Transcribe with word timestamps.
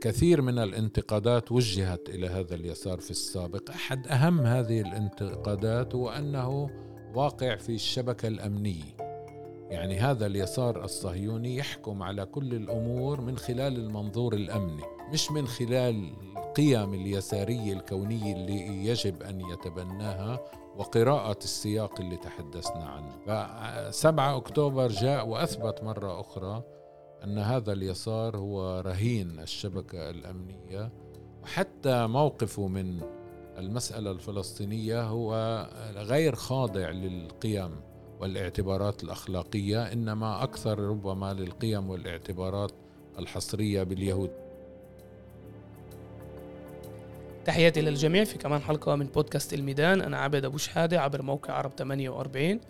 الكثير 0.00 0.42
من 0.42 0.58
الانتقادات 0.58 1.52
وجهت 1.52 2.08
إلى 2.08 2.26
هذا 2.28 2.54
اليسار 2.54 3.00
في 3.00 3.10
السابق. 3.10 3.70
أحد 3.70 4.06
أهم 4.06 4.40
هذه 4.40 4.80
الانتقادات 4.80 5.94
هو 5.94 6.10
أنه 6.10 6.70
واقع 7.14 7.56
في 7.56 7.74
الشبكة 7.74 8.28
الأمنية. 8.28 8.96
يعني 9.70 9.98
هذا 9.98 10.26
اليسار 10.26 10.84
الصهيوني 10.84 11.56
يحكم 11.56 12.02
على 12.02 12.26
كل 12.26 12.54
الأمور 12.54 13.20
من 13.20 13.38
خلال 13.38 13.76
المنظور 13.76 14.34
الأمني 14.34 14.82
مش 15.12 15.30
من 15.30 15.46
خلال 15.46 16.12
القيم 16.36 16.94
اليسارية 16.94 17.72
الكونية 17.72 18.34
اللي 18.34 18.86
يجب 18.86 19.22
أن 19.22 19.40
يتبناها 19.40 20.40
وقراءة 20.76 21.38
السياق 21.44 22.00
اللي 22.00 22.16
تحدثنا 22.16 22.84
عنه. 22.84 23.16
فسبعة 23.26 24.36
أكتوبر 24.36 24.88
جاء 24.88 25.28
وأثبت 25.28 25.84
مرة 25.84 26.20
أخرى 26.20 26.79
أن 27.24 27.38
هذا 27.38 27.72
اليسار 27.72 28.36
هو 28.36 28.80
رهين 28.80 29.40
الشبكة 29.40 30.10
الأمنية 30.10 30.92
وحتى 31.42 32.06
موقفه 32.06 32.66
من 32.68 33.00
المسألة 33.58 34.10
الفلسطينية 34.10 35.02
هو 35.02 35.66
غير 35.96 36.34
خاضع 36.34 36.90
للقيم 36.90 37.70
والاعتبارات 38.20 39.04
الأخلاقية 39.04 39.92
إنما 39.92 40.42
أكثر 40.42 40.78
ربما 40.78 41.32
للقيم 41.34 41.90
والاعتبارات 41.90 42.72
الحصرية 43.18 43.82
باليهود. 43.82 44.30
تحياتي 47.44 47.80
للجميع 47.80 48.24
في 48.24 48.38
كمان 48.38 48.60
حلقة 48.60 48.96
من 48.96 49.06
بودكاست 49.06 49.54
الميدان. 49.54 50.00
أنا 50.00 50.18
عبد 50.18 50.44
أبو 50.44 50.58
شهادة 50.58 51.00
عبر 51.00 51.22
موقع 51.22 51.54
عرب 51.54 51.70
48 51.78 52.60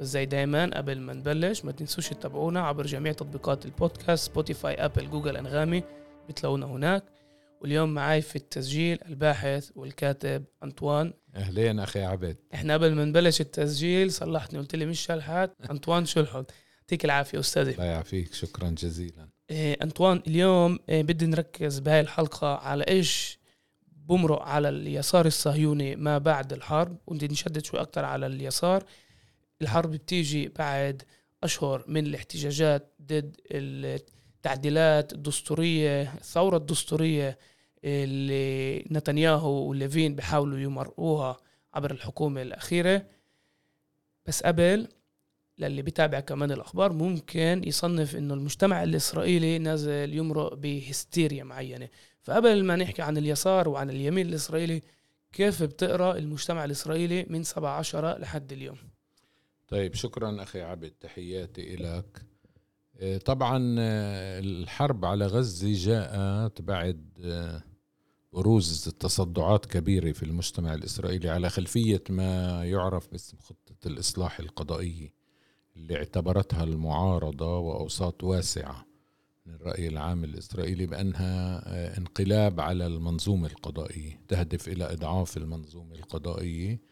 بس 0.00 0.06
زي 0.06 0.26
دايما 0.26 0.70
قبل 0.76 1.00
ما 1.00 1.12
نبلش 1.12 1.64
ما 1.64 1.72
تنسوش 1.72 2.08
تتابعونا 2.08 2.60
عبر 2.60 2.86
جميع 2.86 3.12
تطبيقات 3.12 3.64
البودكاست 3.64 4.30
سبوتيفاي 4.30 4.74
أبل 4.74 5.10
جوجل 5.10 5.36
أنغامي 5.36 5.82
بتلاقونا 6.28 6.66
هناك. 6.66 7.04
واليوم 7.60 7.94
معي 7.94 8.22
في 8.22 8.36
التسجيل 8.36 8.98
الباحث 9.06 9.70
والكاتب 9.74 10.44
أنطوان. 10.64 11.12
أهلين 11.36 11.78
أخي 11.78 12.02
عبد. 12.02 12.36
إحنا 12.54 12.74
قبل 12.74 12.94
ما 12.94 13.04
نبلش 13.04 13.40
التسجيل 13.40 14.12
صلحتني 14.12 14.58
قلت 14.58 14.74
لي 14.76 14.86
مش 14.86 15.00
شلحات 15.00 15.56
أنطوان 15.70 16.06
شلحت 16.06 16.52
يعطيك 16.80 17.04
العافية 17.04 17.38
أستاذي. 17.40 17.72
الله 17.72 17.84
يعافيك 17.84 18.34
شكرا 18.34 18.68
جزيلا. 18.68 19.28
إيه 19.50 19.78
أنطوان 19.82 20.22
اليوم 20.26 20.78
إيه 20.88 21.02
بدي 21.02 21.26
نركز 21.26 21.78
بهاي 21.78 22.00
الحلقة 22.00 22.56
على 22.56 22.84
إيش 22.84 23.38
بمرق 24.08 24.42
على 24.42 24.68
اليسار 24.68 25.26
الصهيوني 25.26 25.96
ما 25.96 26.18
بعد 26.18 26.52
الحرب 26.52 26.96
وبدي 27.06 27.28
نشدد 27.28 27.64
شوي 27.64 27.80
أكتر 27.80 28.04
على 28.04 28.26
اليسار. 28.26 28.84
الحرب 29.62 29.90
بتيجي 29.90 30.48
بعد 30.48 31.02
أشهر 31.42 31.84
من 31.88 32.06
الاحتجاجات 32.06 32.92
ضد 33.02 33.36
التعديلات 33.52 35.12
الدستورية 35.12 36.14
الثورة 36.14 36.56
الدستورية 36.56 37.38
اللي 37.84 38.78
نتنياهو 38.90 39.68
وليفين 39.68 40.14
بيحاولوا 40.14 40.58
يمرقوها 40.58 41.36
عبر 41.74 41.90
الحكومة 41.90 42.42
الأخيرة. 42.42 43.06
بس 44.26 44.42
قبل 44.42 44.88
للي 45.58 45.82
بيتابع 45.82 46.20
كمان 46.20 46.52
الأخبار 46.52 46.92
ممكن 46.92 47.62
يصنف 47.66 48.16
إنه 48.16 48.34
المجتمع 48.34 48.82
الإسرائيلي 48.82 49.58
نازل 49.58 50.14
يمرق 50.14 50.54
بهستيريا 50.54 51.44
معينة. 51.44 51.88
فقبل 52.22 52.64
ما 52.64 52.76
نحكي 52.76 53.02
عن 53.02 53.16
اليسار 53.16 53.68
وعن 53.68 53.90
اليمين 53.90 54.26
الإسرائيلي 54.26 54.82
كيف 55.32 55.62
بتقرأ 55.62 56.16
المجتمع 56.18 56.64
الإسرائيلي 56.64 57.26
من 57.28 57.42
17 57.42 58.18
لحد 58.18 58.52
اليوم؟ 58.52 58.76
طيب 59.70 59.94
شكرا 59.94 60.42
أخي 60.42 60.62
عبد 60.62 60.90
تحياتي 60.90 61.76
لك 61.76 62.22
آه، 62.96 63.18
طبعا 63.18 63.76
آه، 63.78 64.40
الحرب 64.40 65.04
على 65.04 65.26
غزة 65.26 65.72
جاءت 65.72 66.62
بعد 66.62 67.08
آه، 67.24 67.62
بروز 68.32 68.84
تصدعات 68.88 69.66
كبيرة 69.66 70.12
في 70.12 70.22
المجتمع 70.22 70.74
الإسرائيلي 70.74 71.28
على 71.28 71.50
خلفية 71.50 72.02
ما 72.08 72.64
يعرف 72.64 73.10
باسم 73.12 73.38
خطة 73.38 73.86
الإصلاح 73.86 74.40
القضائي 74.40 75.12
اللي 75.76 75.96
اعتبرتها 75.96 76.64
المعارضة 76.64 77.58
وأوساط 77.58 78.24
واسعة 78.24 78.86
من 79.46 79.54
الرأي 79.54 79.88
العام 79.88 80.24
الإسرائيلي 80.24 80.86
بأنها 80.86 81.62
آه، 81.66 81.98
انقلاب 81.98 82.60
على 82.60 82.86
المنظومة 82.86 83.46
القضائية 83.48 84.20
تهدف 84.28 84.68
إلى 84.68 84.92
إضعاف 84.92 85.36
المنظومة 85.36 85.94
القضائية. 85.94 86.72
آه، 86.72 86.89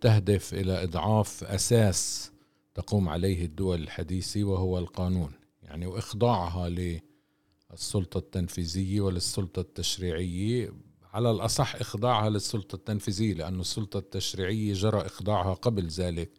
تهدف 0.00 0.54
إلى 0.54 0.82
إضعاف 0.82 1.44
أساس 1.44 2.32
تقوم 2.74 3.08
عليه 3.08 3.44
الدول 3.44 3.82
الحديثة 3.82 4.44
وهو 4.44 4.78
القانون. 4.78 5.32
يعني 5.62 5.86
وإخضاعها 5.86 6.68
للسلطة 6.68 8.18
التنفيذية 8.18 9.00
وللسلطة 9.00 9.60
التشريعية. 9.60 10.72
على 11.12 11.30
الأصح 11.30 11.76
إخضاعها 11.76 12.30
للسلطة 12.30 12.76
التنفيذية 12.76 13.34
لأن 13.34 13.60
السلطة 13.60 13.98
التشريعية 13.98 14.74
جرى 14.74 15.06
إخضاعها 15.06 15.54
قبل 15.54 15.86
ذلك 15.86 16.30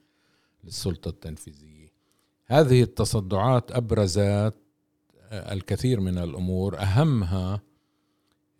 للسلطة 0.64 1.10
التنفيذية. 1.10 1.88
هذه 2.46 2.84
التصدعات 2.84 3.72
أبرزت 3.72 4.54
الكثير 5.32 6.00
من 6.00 6.18
الأمور. 6.18 6.80
أهمها 6.80 7.62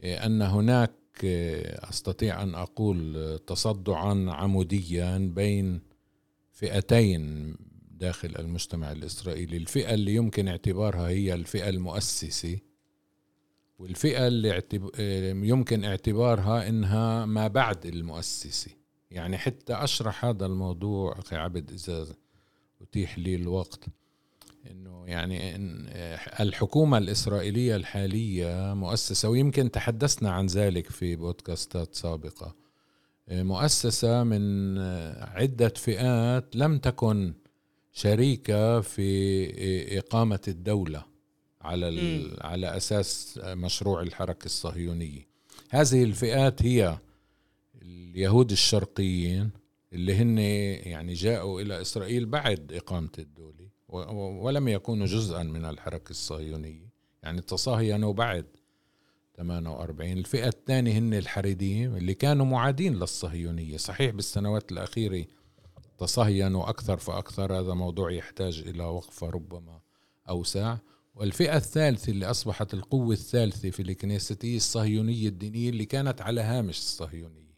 أن 0.04 0.42
هناك 0.42 0.92
أستطيع 1.24 2.44
أن 2.44 2.56
أقول 2.56 3.40
تصدعا 3.48 4.26
عموديا 4.30 5.18
بين 5.18 5.82
فئتين 6.52 7.56
داخل 7.92 8.36
المجتمع 8.40 8.92
الإسرائيلي، 8.92 9.58
الفئة 9.58 9.94
اللي 9.94 10.16
يمكن 10.16 10.48
اعتبارها 10.48 11.08
هي 11.08 11.34
الفئة 11.34 11.70
المؤسسة 11.70 12.60
والفئة 13.80 14.28
اللي 14.28 14.64
يمكن 15.48 15.84
اعتبارها 15.84 16.70
إنها 16.70 17.26
ما 17.26 17.48
بعد 17.48 17.86
المؤسسة، 17.86 18.72
يعني 19.12 19.38
حتى 19.38 19.74
أشرح 19.74 20.26
هذا 20.26 20.46
الموضوع 20.46 21.20
أخي 21.20 21.36
عبد 21.36 21.72
اذا 21.72 22.08
أتيح 22.82 23.20
لي 23.20 23.36
الوقت. 23.36 23.86
إنه 24.72 25.04
يعني 25.08 25.56
إن 25.56 25.86
الحكومة 26.40 26.98
الإسرائيلية 26.98 27.76
الحالية 27.76 28.74
مؤسسة 28.74 29.30
ويمكن 29.30 29.72
تحدثنا 29.72 30.32
عن 30.32 30.46
ذلك 30.46 30.90
في 30.90 31.16
بودكاستات 31.16 31.96
سابقة 31.96 32.56
مؤسسة 33.32 34.24
من 34.24 34.78
عدة 35.22 35.74
فئات 35.76 36.56
لم 36.56 36.78
تكن 36.78 37.34
شريكة 37.94 38.82
في 38.82 39.98
إقامة 40.00 40.40
الدولة 40.48 41.06
على 41.62 42.24
على 42.42 42.78
أساس 42.78 43.40
مشروع 43.44 44.02
الحركة 44.02 44.46
الصهيونية. 44.46 45.28
هذه 45.70 46.04
الفئات 46.04 46.62
هي 46.62 46.98
اليهود 47.82 48.52
الشرقيين 48.52 49.50
اللي 49.94 50.16
هن 50.16 50.38
يعني 50.88 51.14
جاءوا 51.14 51.62
إلى 51.62 51.82
إسرائيل 51.82 52.26
بعد 52.26 52.74
إقامة 52.74 53.10
الدولة. 53.20 53.57
ولم 53.90 54.68
يكونوا 54.68 55.06
جزءا 55.06 55.44
من 55.44 55.66
الحركة 55.66 56.10
الصهيونية 56.10 56.90
يعني 57.24 57.42
تصهينوا 57.42 58.14
بعد 58.14 58.46
48 59.38 60.12
الفئة 60.12 60.48
الثانية 60.48 60.98
هن 61.00 61.14
الحريديين 61.14 61.98
اللي 61.98 62.14
كانوا 62.14 62.46
معادين 62.46 62.96
للصهيونية. 62.96 63.78
صحيح 63.78 64.12
بالسنوات 64.12 64.72
الأخيرة 64.72 65.26
تصهينوا 65.98 66.70
أكثر 66.70 66.98
فأكثر. 66.98 67.60
هذا 67.60 67.74
موضوع 67.74 68.12
يحتاج 68.12 68.64
إلى 68.68 68.84
وقفة 68.84 69.30
ربما 69.30 69.80
أوسع. 70.30 70.78
والفئة 71.16 71.58
الثالثة 71.58 72.12
اللي 72.12 72.26
أصبحت 72.26 72.74
القوة 72.74 73.14
الثالثة 73.14 73.70
في 73.70 73.82
الكنيسة 73.82 74.38
هي 74.44 74.56
الصهيونية 74.56 75.28
الدينية 75.28 75.70
اللي 75.70 75.86
كانت 75.86 76.22
على 76.22 76.42
هامش 76.42 76.78
الصهيونية. 76.78 77.58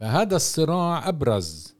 فهذا 0.00 0.36
الصراع 0.36 1.08
أبرز 1.08 1.74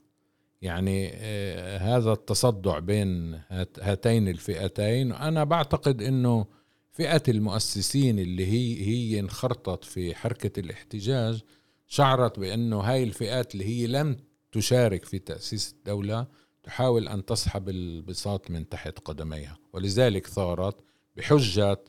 يعني 0.62 1.10
آه، 1.14 1.78
هذا 1.78 2.12
التصدع 2.12 2.78
بين 2.78 3.40
هاتين 3.80 4.28
الفئتين. 4.28 5.12
أنا 5.12 5.44
بعتقد 5.44 6.02
إنه 6.02 6.46
فئة 6.92 7.22
المؤسسين 7.28 8.18
اللي 8.18 8.46
هي 8.46 8.86
هي 8.86 9.20
انخرطت 9.20 9.84
في 9.84 10.14
حركة 10.14 10.60
الاحتجاج 10.60 11.42
شعرت 11.86 12.38
بأنه 12.38 12.80
هاي 12.80 13.02
الفئات 13.02 13.54
اللي 13.54 13.64
هي 13.64 13.86
لم 13.86 14.16
تشارك 14.52 15.04
في 15.04 15.18
تأسيس 15.18 15.72
الدولة 15.72 16.26
تحاول 16.62 17.08
أن 17.08 17.24
تسحب 17.24 17.68
البساط 17.68 18.50
من 18.50 18.68
تحت 18.68 18.98
قدميها. 18.98 19.58
ولذلك 19.72 20.26
ثارت 20.26 20.76
بحجة 21.16 21.84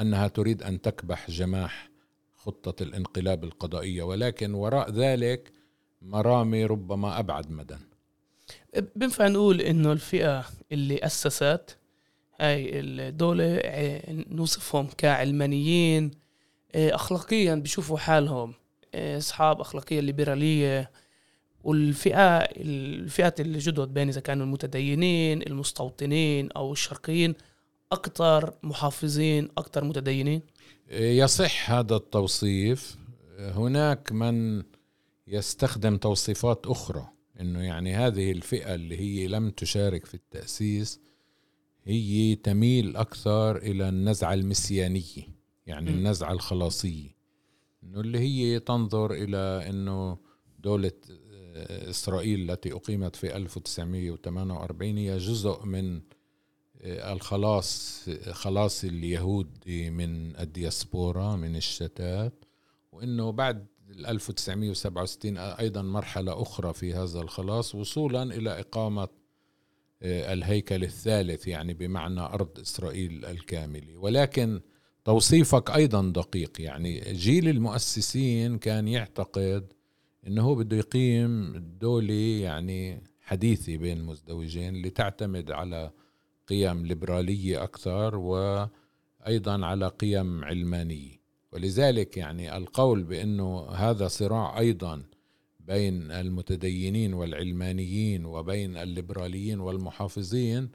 أنها 0.00 0.28
تريد 0.28 0.62
أن 0.62 0.80
تكبح 0.80 1.30
جماح 1.30 1.90
خطة 2.34 2.82
الانقلاب 2.82 3.44
القضائية. 3.44 4.02
ولكن 4.02 4.54
وراء 4.54 4.90
ذلك 4.90 5.52
مرامي 6.02 6.64
ربما 6.64 7.18
أبعد 7.18 7.50
مدى. 7.50 7.76
بنفع 8.96 9.28
نقول 9.28 9.60
إنه 9.60 9.92
الفئة 9.92 10.44
اللي 10.72 10.98
أسست 10.98 11.78
هاي 12.40 12.80
الدولة 12.80 13.60
نوصفهم 14.08 14.88
كعلمانيين 14.98 16.10
آه، 16.74 16.94
اخلاقيا 16.94 17.54
بيشوفوا 17.54 17.98
حالهم 17.98 18.54
آه، 18.94 19.18
أصحاب 19.18 19.60
أخلاقية 19.60 20.00
ليبرالية. 20.00 20.90
والفئة 21.64 22.38
الفئات 22.38 23.40
الجدد 23.40 23.88
بين 23.88 24.08
إذا 24.08 24.20
كانوا 24.20 24.46
المتدينين 24.46 25.42
المستوطنين 25.42 26.52
أو 26.52 26.72
الشرقيين 26.72 27.34
أكثر 27.92 28.54
محافظين 28.62 29.48
أكثر 29.58 29.84
متدينين؟ 29.84 30.42
يصح 30.90 31.70
هذا 31.70 31.96
التوصيف. 31.96 32.96
هناك 33.38 34.12
من 34.12 34.62
يستخدم 35.26 35.96
توصيفات 35.96 36.66
أخرى. 36.66 37.08
إنه 37.42 37.62
يعني 37.62 37.94
هذه 37.94 38.32
الفئة 38.32 38.74
اللي 38.74 39.00
هي 39.00 39.26
لم 39.26 39.50
تشارك 39.50 40.06
في 40.06 40.14
التأسيس 40.14 41.00
هي 41.84 42.34
تميل 42.34 42.96
أكثر 42.96 43.56
إلى 43.56 43.88
النزعة 43.88 44.34
المسيانية 44.34 45.28
يعني 45.66 45.90
م. 45.90 45.94
النزعة 45.94 46.32
الخلاصية 46.32 47.16
إنه 47.82 48.00
اللي 48.00 48.18
هي 48.18 48.60
تنظر 48.60 49.12
إلى 49.12 49.66
إنه 49.70 50.18
دولة 50.58 50.92
آه، 51.10 51.90
إسرائيل 51.90 52.50
التي 52.50 52.72
أقيمت 52.72 53.16
في 53.16 53.36
1948 53.36 54.96
هي 54.96 55.16
جزء 55.18 55.64
من 55.64 56.00
آه، 56.80 57.12
الخلاص 57.12 58.04
خلاص 58.30 58.84
اليهود 58.84 59.48
من 59.68 60.36
الدياسبورا 60.36 61.36
من 61.36 61.56
الشتات 61.56 62.44
وإنه 62.92 63.32
بعد 63.32 63.66
1967 63.98 65.38
أيضا 65.38 65.82
مرحلة 65.82 66.42
أخرى 66.42 66.72
في 66.72 66.94
هذا 66.94 67.20
الخلاص 67.20 67.74
وصولا 67.74 68.22
إلى 68.22 68.60
إقامة 68.60 69.08
آه، 70.02 70.32
الهيكل 70.32 70.84
الثالث 70.84 71.46
يعني 71.46 71.74
بمعنى 71.74 72.20
أرض 72.20 72.58
إسرائيل 72.60 73.24
الكاملة. 73.24 73.96
ولكن 73.96 74.60
توصيفك 75.04 75.70
أيضا 75.70 76.02
دقيق 76.02 76.60
يعني 76.60 77.00
جيل 77.12 77.48
المؤسسين 77.48 78.58
كان 78.58 78.88
يعتقد 78.88 79.72
إنه 80.26 80.54
بده 80.54 80.76
يقيم 80.76 81.52
دولة 81.80 82.40
يعني 82.42 83.02
حديثة 83.20 83.76
بين 83.76 84.02
مزدوجين 84.02 84.74
اللي 84.74 84.90
تعتمد 84.90 85.50
على 85.50 85.90
قيم 86.48 86.86
ليبرالية 86.86 87.62
أكثر 87.62 88.16
وأيضا 88.16 89.66
على 89.66 89.88
قيم 89.88 90.44
علمانية. 90.44 91.21
ولذلك 91.52 92.16
يعني 92.16 92.56
القول 92.56 93.04
بأنه 93.04 93.66
هذا 93.70 94.08
صراع 94.08 94.58
أيضا 94.58 95.02
بين 95.60 96.10
المتدينين 96.10 97.14
والعلمانيين 97.14 98.24
وبين 98.24 98.76
الليبراليين 98.76 99.60
والمحافظين 99.60 100.68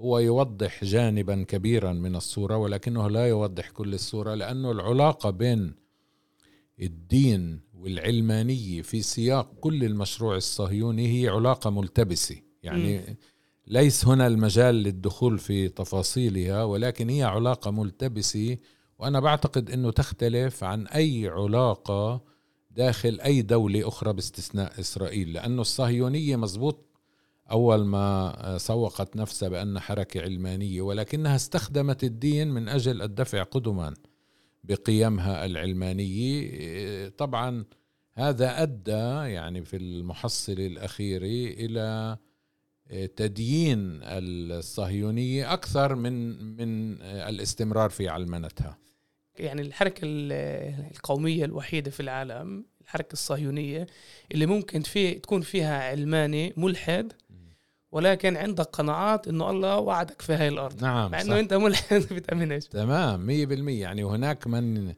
هو 0.00 0.18
يوضح 0.18 0.84
جانبا 0.84 1.44
كبيرا 1.48 1.92
من 1.92 2.16
الصورة 2.16 2.56
ولكنه 2.56 3.08
لا 3.10 3.26
يوضح 3.26 3.70
كل 3.70 3.94
الصورة 3.94 4.34
لأنه 4.34 4.70
العلاقة 4.70 5.30
بين 5.30 5.74
الدين 6.80 7.60
والعلمانية 7.74 8.82
في 8.82 9.02
سياق 9.02 9.54
كل 9.60 9.84
المشروع 9.84 10.36
الصهيوني 10.36 11.22
هي 11.22 11.28
علاقة 11.28 11.70
ملتبسة 11.70 12.36
يعني 12.62 12.98
م. 12.98 13.16
ليس 13.66 14.06
هنا 14.06 14.26
المجال 14.26 14.74
للدخول 14.74 15.38
في 15.38 15.68
تفاصيلها 15.68 16.64
ولكن 16.64 17.08
هي 17.08 17.22
علاقة 17.22 17.70
ملتبسة 17.70 18.56
وأنا 19.02 19.20
بعتقد 19.20 19.70
أنه 19.70 19.90
تختلف 19.90 20.64
عن 20.64 20.86
أي 20.86 21.28
علاقة 21.28 22.24
داخل 22.70 23.20
أي 23.20 23.42
دولة 23.42 23.88
أخرى 23.88 24.12
باستثناء 24.12 24.80
إسرائيل 24.80 25.32
لأنه 25.32 25.60
الصهيونية 25.60 26.36
مزبوط 26.36 26.86
أول 27.50 27.84
ما 27.84 28.58
سوقت 28.58 29.16
نفسها 29.16 29.48
بأن 29.48 29.80
حركة 29.80 30.20
علمانية 30.20 30.82
ولكنها 30.82 31.36
استخدمت 31.36 32.04
الدين 32.04 32.48
من 32.48 32.68
أجل 32.68 33.02
الدفع 33.02 33.42
قدما 33.42 33.94
بقيمها 34.64 35.44
العلمانية. 35.44 37.08
طبعا 37.08 37.64
هذا 38.14 38.62
أدى 38.62 39.32
يعني 39.32 39.64
في 39.64 39.76
المحصلة 39.76 40.66
الأخيرة 40.66 41.54
إلى 41.54 42.16
تديين 43.16 44.00
الصهيونية 44.02 45.52
أكثر 45.52 45.94
من 45.94 46.44
من 46.56 47.02
الاستمرار 47.02 47.90
في 47.90 48.08
علمنتها 48.08 48.78
يعني 49.38 49.62
الحركة 49.62 50.00
القومية 50.04 51.44
الوحيدة 51.44 51.90
في 51.90 52.00
العالم 52.00 52.64
الحركة 52.80 53.12
الصهيونية 53.12 53.86
اللي 54.32 54.46
ممكن 54.46 54.80
في 54.80 55.14
تكون 55.14 55.40
فيها 55.40 55.82
علماني 55.82 56.52
ملحد 56.56 57.12
ولكن 57.92 58.36
عندك 58.36 58.64
قناعات 58.64 59.28
إنه 59.28 59.50
الله 59.50 59.78
وعدك 59.78 60.22
في 60.22 60.32
هاي 60.32 60.48
الأرض. 60.48 60.82
نعم 60.82 61.10
مع 61.10 61.20
إنه 61.20 61.40
أنت 61.40 61.54
ملحد 61.54 62.00
بتامنش 62.10 62.66
تمام 62.66 63.26
100% 63.26 63.68
يعني 63.68 64.04
هناك 64.04 64.46
من 64.46 64.94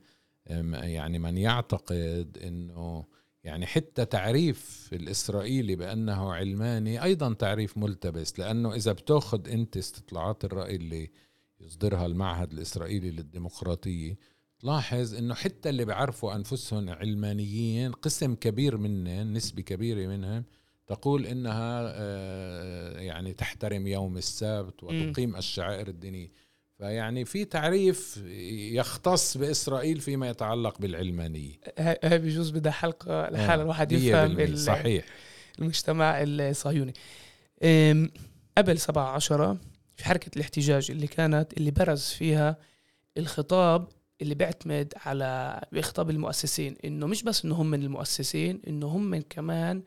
يعني 0.72 1.18
من 1.18 1.38
يعتقد 1.38 2.38
إنه 2.44 3.04
يعني 3.44 3.66
حتى 3.66 4.04
تعريف 4.04 4.90
الإسرائيلي 4.92 5.76
بأنه 5.76 6.32
علماني 6.32 7.02
أيضا 7.02 7.34
تعريف 7.34 7.78
ملتبس 7.78 8.38
لأنه 8.38 8.74
إذا 8.74 8.92
بتأخذ 8.92 9.48
أنت 9.48 9.76
استطلاعات 9.76 10.44
الرأي 10.44 10.76
اللي 10.76 11.10
يصدرها 11.64 12.06
المعهد 12.06 12.52
الإسرائيلي 12.52 13.10
للديمقراطية. 13.10 14.16
تلاحظ 14.58 15.14
إنه 15.14 15.34
حتى 15.34 15.68
اللي 15.68 15.84
بيعرفوا 15.84 16.34
أنفسهم 16.34 16.90
علمانيين 16.90 17.92
قسم 17.92 18.34
كبير 18.34 18.76
منهم 18.76 19.32
نسبة 19.32 19.62
كبيرة 19.62 20.06
منهم 20.06 20.44
تقول 20.86 21.26
إنها 21.26 21.92
آه، 21.94 22.98
يعني 23.00 23.32
تحترم 23.32 23.86
يوم 23.86 24.16
السبت 24.16 24.82
وتقيم 24.82 25.36
الشعائر 25.36 25.88
الدينية. 25.88 26.28
فيعني 26.78 27.24
في 27.24 27.44
تعريف 27.44 28.22
يختص 28.72 29.36
بإسرائيل 29.36 30.00
فيما 30.00 30.28
يتعلق 30.28 30.78
بالعلمانية. 30.78 31.60
هاي 31.78 32.18
بجوز 32.18 32.50
بدها 32.50 32.72
حلقة 32.72 33.30
لحالها 33.30 33.62
الواحد 33.62 33.92
يفهم 33.92 34.56
صحيح. 34.56 35.04
المجتمع 35.58 36.22
الصهيوني. 36.22 36.94
قبل 38.58 38.78
17 38.78 39.58
في 39.96 40.04
حركة 40.04 40.30
الاحتجاج 40.36 40.90
اللي 40.90 41.06
كانت 41.06 41.52
اللي 41.52 41.70
برز 41.70 42.02
فيها 42.02 42.56
الخطاب 43.16 43.88
اللي 44.22 44.34
بيعتمد 44.34 44.92
على 44.96 45.60
بخطاب 45.72 46.10
المؤسسين. 46.10 46.76
إنه 46.84 47.06
مش 47.06 47.22
بس 47.22 47.44
إنه 47.44 47.54
هم 47.54 47.66
من 47.66 47.82
المؤسسين 47.82 48.60
إنه 48.68 48.86
هم 48.86 49.02
من 49.02 49.22
كمان 49.22 49.82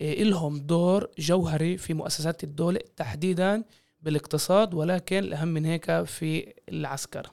إيه، 0.00 0.24
لهم 0.24 0.58
دور 0.58 1.10
جوهري 1.18 1.78
في 1.78 1.94
مؤسسات 1.94 2.44
الدولة 2.44 2.80
تحديدا 2.96 3.64
بالاقتصاد 4.02 4.74
ولكن 4.74 5.18
الأهم 5.18 5.48
من 5.48 5.64
هيك 5.64 6.04
في 6.04 6.54
العسكر. 6.68 7.30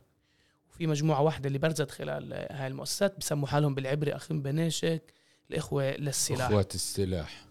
وفي 0.69 0.87
مجموعة 0.87 1.21
واحدة 1.21 1.47
اللي 1.47 1.59
برزت 1.59 1.91
خلال 1.91 2.33
هاي 2.33 2.67
المؤسسات 2.67 3.19
بسموا 3.19 3.47
حالهم 3.47 3.75
بالعبري 3.75 4.15
أخين 4.15 4.41
بناشك 4.41 5.13
الإخوة 5.51 5.91
للسلاح. 5.91 6.47
إخوة 6.47 6.67
السلاح. 6.75 7.45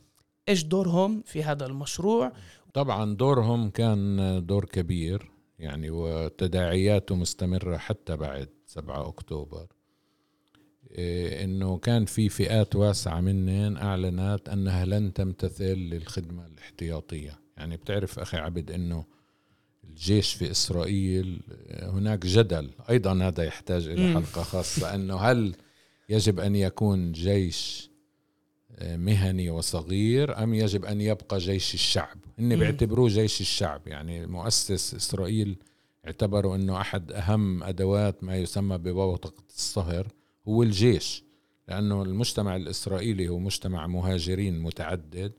إيش 0.49 0.63
دورهم 0.63 1.23
في 1.27 1.43
هذا 1.43 1.67
المشروع؟ 1.67 2.33
طبعا 2.75 3.15
دورهم 3.17 3.71
كان 3.71 4.43
دور 4.47 4.65
كبير 4.65 5.31
يعني 5.59 5.91
وتداعياته 5.91 7.15
مستمرة 7.15 7.77
حتى 7.77 8.17
بعد 8.17 8.49
7 8.67 9.09
أكتوبر. 9.09 9.67
إيه، 10.91 11.45
إنه 11.45 11.79
كان 11.79 12.05
في 12.05 12.29
فئات 12.29 12.77
واسعة 12.77 13.21
منهم 13.21 13.77
أعلنت 13.77 14.49
أنها 14.49 14.85
لن 14.85 15.13
تمتثل 15.13 15.75
للخدمة 15.75 16.47
الاحتياطية. 16.47 17.41
يعني 17.57 17.77
بتعرف 17.77 18.19
أخي 18.19 18.37
عبد 18.37 18.71
إنه 18.71 19.05
الجيش 19.85 20.35
في 20.35 20.51
إسرائيل 20.51 21.41
هناك 21.83 22.27
جدل 22.27 22.71
أيضا 22.91 23.29
هذا 23.29 23.45
يحتاج 23.45 23.89
إلى 23.89 24.15
حلقة 24.15 24.43
خاصة 24.43 24.95
إنه 24.95 25.17
هل 25.17 25.55
يجب 26.09 26.41
أن 26.41 26.57
يكون 26.57 27.13
جيش 27.13 27.91
مهني 28.83 29.51
وصغير 29.51 30.43
أم 30.43 30.55
يجب 30.55 30.85
أن 30.85 31.01
يبقى 31.01 31.39
جيش 31.39 31.75
الشعب؟ 31.75 32.19
هن 32.39 32.57
بيعتبروه 32.59 33.09
جيش 33.09 33.41
الشعب 33.41 33.89
يعني 33.89 34.27
مؤسس 34.27 34.95
إسرائيل 34.95 35.57
اعتبروا 36.07 36.57
إنه 36.57 36.81
أحد 36.81 37.13
أهم 37.13 37.63
أدوات 37.63 38.25
ما 38.25 38.37
يسمى 38.37 38.79
ببوتقة 38.79 39.45
الصهر 39.57 40.09
هو 40.49 40.63
الجيش 40.63 41.25
لأنه 41.69 42.03
المجتمع 42.03 42.57
الإسرائيلي 42.57 43.29
هو 43.29 43.39
مجتمع 43.39 43.87
مهاجرين 43.87 44.59
متعدد. 44.61 45.33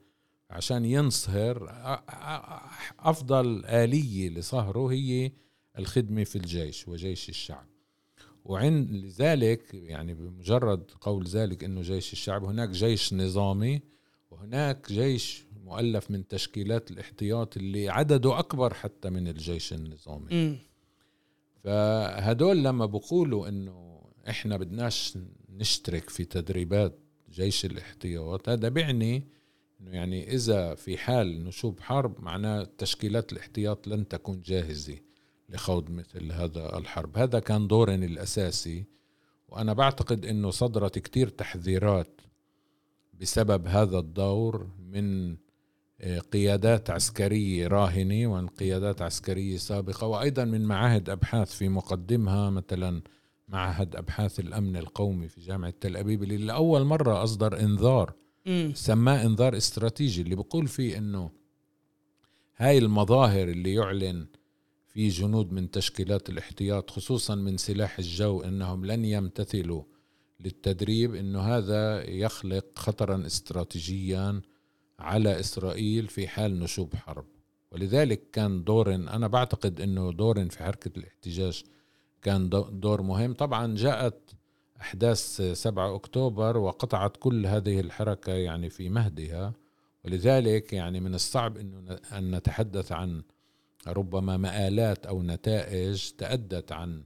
عشان 0.50 0.86
ينصهر 0.86 1.70
أفضل 3.00 3.66
آلية 3.66 4.30
لصهره 4.30 4.92
هي 4.92 5.32
الخدمة 5.80 6.24
في 6.24 6.36
الجيش 6.36 6.88
وجيش 6.88 7.30
الشعب. 7.30 7.66
وعند 8.46 8.92
لذلك 8.92 9.74
يعني 9.74 10.14
بمجرد 10.14 10.92
قول 11.02 11.28
ذلك 11.28 11.64
إنه 11.64 11.82
جيش 11.82 12.14
الشعب 12.14 12.44
هناك 12.44 12.70
جيش 12.70 13.14
نظامي 13.14 13.82
وهناك 14.32 14.92
جيش 14.92 15.46
مؤلف 15.64 16.12
من 16.12 16.28
تشكيلات 16.28 16.92
الاحتياط 16.92 17.58
اللي 17.58 17.90
عدده 17.90 18.40
أكبر 18.40 18.74
حتى 18.74 19.10
من 19.10 19.28
الجيش 19.28 19.74
النظامي 19.74 20.36
م. 20.36 20.58
فهدول 21.64 22.64
لما 22.64 22.86
بقولوا 22.86 23.48
إنه 23.48 24.02
إحنا 24.30 24.58
بدناش 24.58 25.18
نشترك 25.50 26.10
في 26.10 26.26
تدريبات 26.26 27.00
جيش 27.32 27.66
الاحتياط 27.66 28.50
هذا 28.50 28.70
بيعني 28.70 29.28
إنه 29.82 29.92
يعني 29.92 30.34
إذا 30.34 30.76
في 30.76 30.98
حال 30.98 31.44
نشوب 31.44 31.80
حرب 31.80 32.22
معناه 32.22 32.68
تشكيلات 32.78 33.34
الاحتياط 33.34 33.88
لن 33.88 34.08
تكون 34.08 34.42
جاهزة 34.42 34.98
لخوض 35.56 35.90
مثل 35.90 36.32
هذا 36.32 36.78
الحرب. 36.78 37.18
هذا 37.18 37.40
كان 37.40 37.68
دورنا 37.68 38.06
الأساسي 38.06 38.86
وأنا 39.48 39.74
بعتقد 39.74 40.26
إنه 40.26 40.50
صدرت 40.50 41.00
كتير 41.00 41.28
تحذيرات 41.28 42.22
بسبب 43.22 43.68
هذا 43.68 44.00
الدور 44.00 44.68
من 44.80 45.38
آه، 46.02 46.20
قيادات 46.20 46.90
عسكرية 46.90 47.68
راهنة 47.68 48.28
ومن 48.28 48.48
قيادات 48.48 49.02
عسكرية 49.02 49.58
سابقة 49.58 50.08
وأيضا 50.08 50.46
من 50.46 50.66
معاهد 50.66 51.10
أبحاث 51.10 51.56
في 51.56 51.70
مقدمها 51.70 52.50
مثلا 52.50 53.02
معهد 53.48 53.96
أبحاث 53.96 54.40
الأمن 54.40 54.78
القومي 54.78 55.28
في 55.28 55.42
جامعة 55.42 55.74
تل 55.82 55.98
أبيب 55.98 56.24
اللي 56.24 56.38
لأول 56.38 56.84
مرة 56.84 57.24
أصدر 57.24 57.60
إنذار 57.60 58.14
سماه 58.74 59.26
إنذار 59.26 59.58
استراتيجي 59.58 60.22
اللي 60.22 60.36
بقول 60.36 60.68
فيه 60.68 60.98
إنه 60.98 61.32
هاي 62.58 62.78
المظاهر 62.78 63.48
اللي 63.48 63.74
يعلن 63.74 64.28
في 64.96 65.08
جنود 65.08 65.52
من 65.52 65.72
تشكيلات 65.72 66.30
الاحتياط 66.30 66.90
خصوصا 66.90 67.36
من 67.36 67.58
سلاح 67.58 68.00
الجو 68.00 68.42
إنهم 68.42 68.86
لن 68.86 69.06
يمتثلوا 69.06 69.84
للتدريب 70.40 71.16
إنه 71.16 71.40
هذا 71.40 72.10
يخلق 72.10 72.66
خطرا 72.76 73.26
استراتيجيا 73.26 74.42
على 75.00 75.40
إسرائيل 75.40 76.08
في 76.08 76.28
حال 76.28 76.60
نشوب 76.60 76.96
حرب. 76.96 77.26
ولذلك 77.72 78.30
كان 78.32 78.64
دور 78.64 78.96
أنا 78.96 79.28
بعتقد 79.28 79.82
إنه 79.82 80.12
دور 80.12 80.50
في 80.50 80.64
حركة 80.64 80.92
الاحتجاج 80.98 81.64
كان 82.22 82.50
دور 82.72 83.02
مهم. 83.02 83.34
طبعا 83.34 83.76
جاءت 83.76 84.32
أحداث 84.82 85.42
7 85.42 85.96
أكتوبر 85.96 86.58
وقطعت 86.58 87.18
كل 87.18 87.46
هذه 87.46 87.80
الحركة 87.80 88.32
يعني 88.34 88.70
في 88.70 88.90
مهدها. 88.90 89.54
ولذلك 90.06 90.74
يعني 90.74 91.00
من 91.00 91.16
الصعب 91.16 91.58
إنه 91.58 92.00
أن 92.12 92.36
نتحدث 92.36 92.92
عن 92.92 93.24
ربما 93.88 94.38
مآلات 94.38 95.06
أو 95.06 95.24
نتائج 95.24 96.10
تأدت 96.18 96.72
عن 96.72 97.04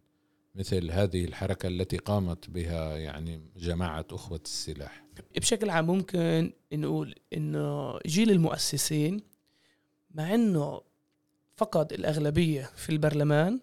مثل 0.55 0.91
هذه 0.91 1.25
الحركة 1.25 1.67
التي 1.67 1.97
قامت 1.97 2.49
بها 2.49 2.97
يعني 2.97 3.41
جماعة 3.57 4.05
أخوة 4.11 4.41
السلاح. 4.45 5.03
بشكل 5.37 5.69
عام 5.69 5.87
ممكن 5.87 6.53
نقول 6.73 7.15
إنه 7.33 7.99
جيل 8.05 8.31
المؤسسين 8.31 9.21
مع 10.11 10.35
إنه 10.35 10.81
فقد 11.55 11.93
الأغلبية 11.93 12.69
في 12.75 12.89
البرلمان 12.89 13.59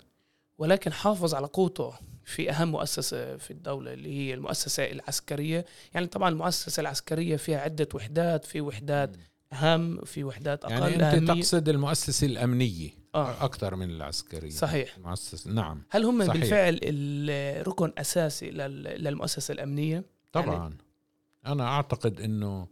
ولكن 0.58 0.92
حافظ 0.92 1.35
على 1.35 1.46
قوته 1.46 1.92
في 2.25 2.50
أهم 2.50 2.68
مؤسسة 2.68 3.37
في 3.37 3.50
الدولة 3.50 3.92
اللي 3.92 4.08
هي 4.18 4.35
المؤسسة 4.35 4.85
العسكرية. 4.85 5.64
يعني 5.94 6.06
طبعا 6.06 6.28
المؤسسة 6.28 6.80
العسكرية 6.80 7.37
فيها 7.37 7.58
عدة 7.58 7.88
وحدات 7.94 8.44
في 8.44 8.61
وحدات 8.61 9.16
أهم 9.52 10.04
في 10.04 10.25
وحدات 10.25 10.64
أقل 10.64 10.73
يعني 10.73 10.94
أنت 10.94 11.02
أهمية. 11.02 11.42
تقصد 11.42 11.68
المؤسسة 11.68 12.26
الأمنية. 12.26 12.90
آه. 13.16 13.44
أكثر 13.44 13.76
من 13.76 13.90
العسكرية 13.90 14.50
صحيح 14.50 14.96
المؤسسة 14.96 15.50
نعم 15.50 15.82
هل 15.90 16.04
هم 16.04 16.26
صحيح. 16.26 16.40
بالفعل 16.40 17.68
ركن 17.68 17.92
أساسي 17.99 18.50
للمؤسسة 18.50 19.52
الأمنية؟ 19.52 20.04
طبعا 20.32 20.54
يعني 20.54 20.75
أنا 21.46 21.64
أعتقد 21.64 22.20
أنه 22.20 22.66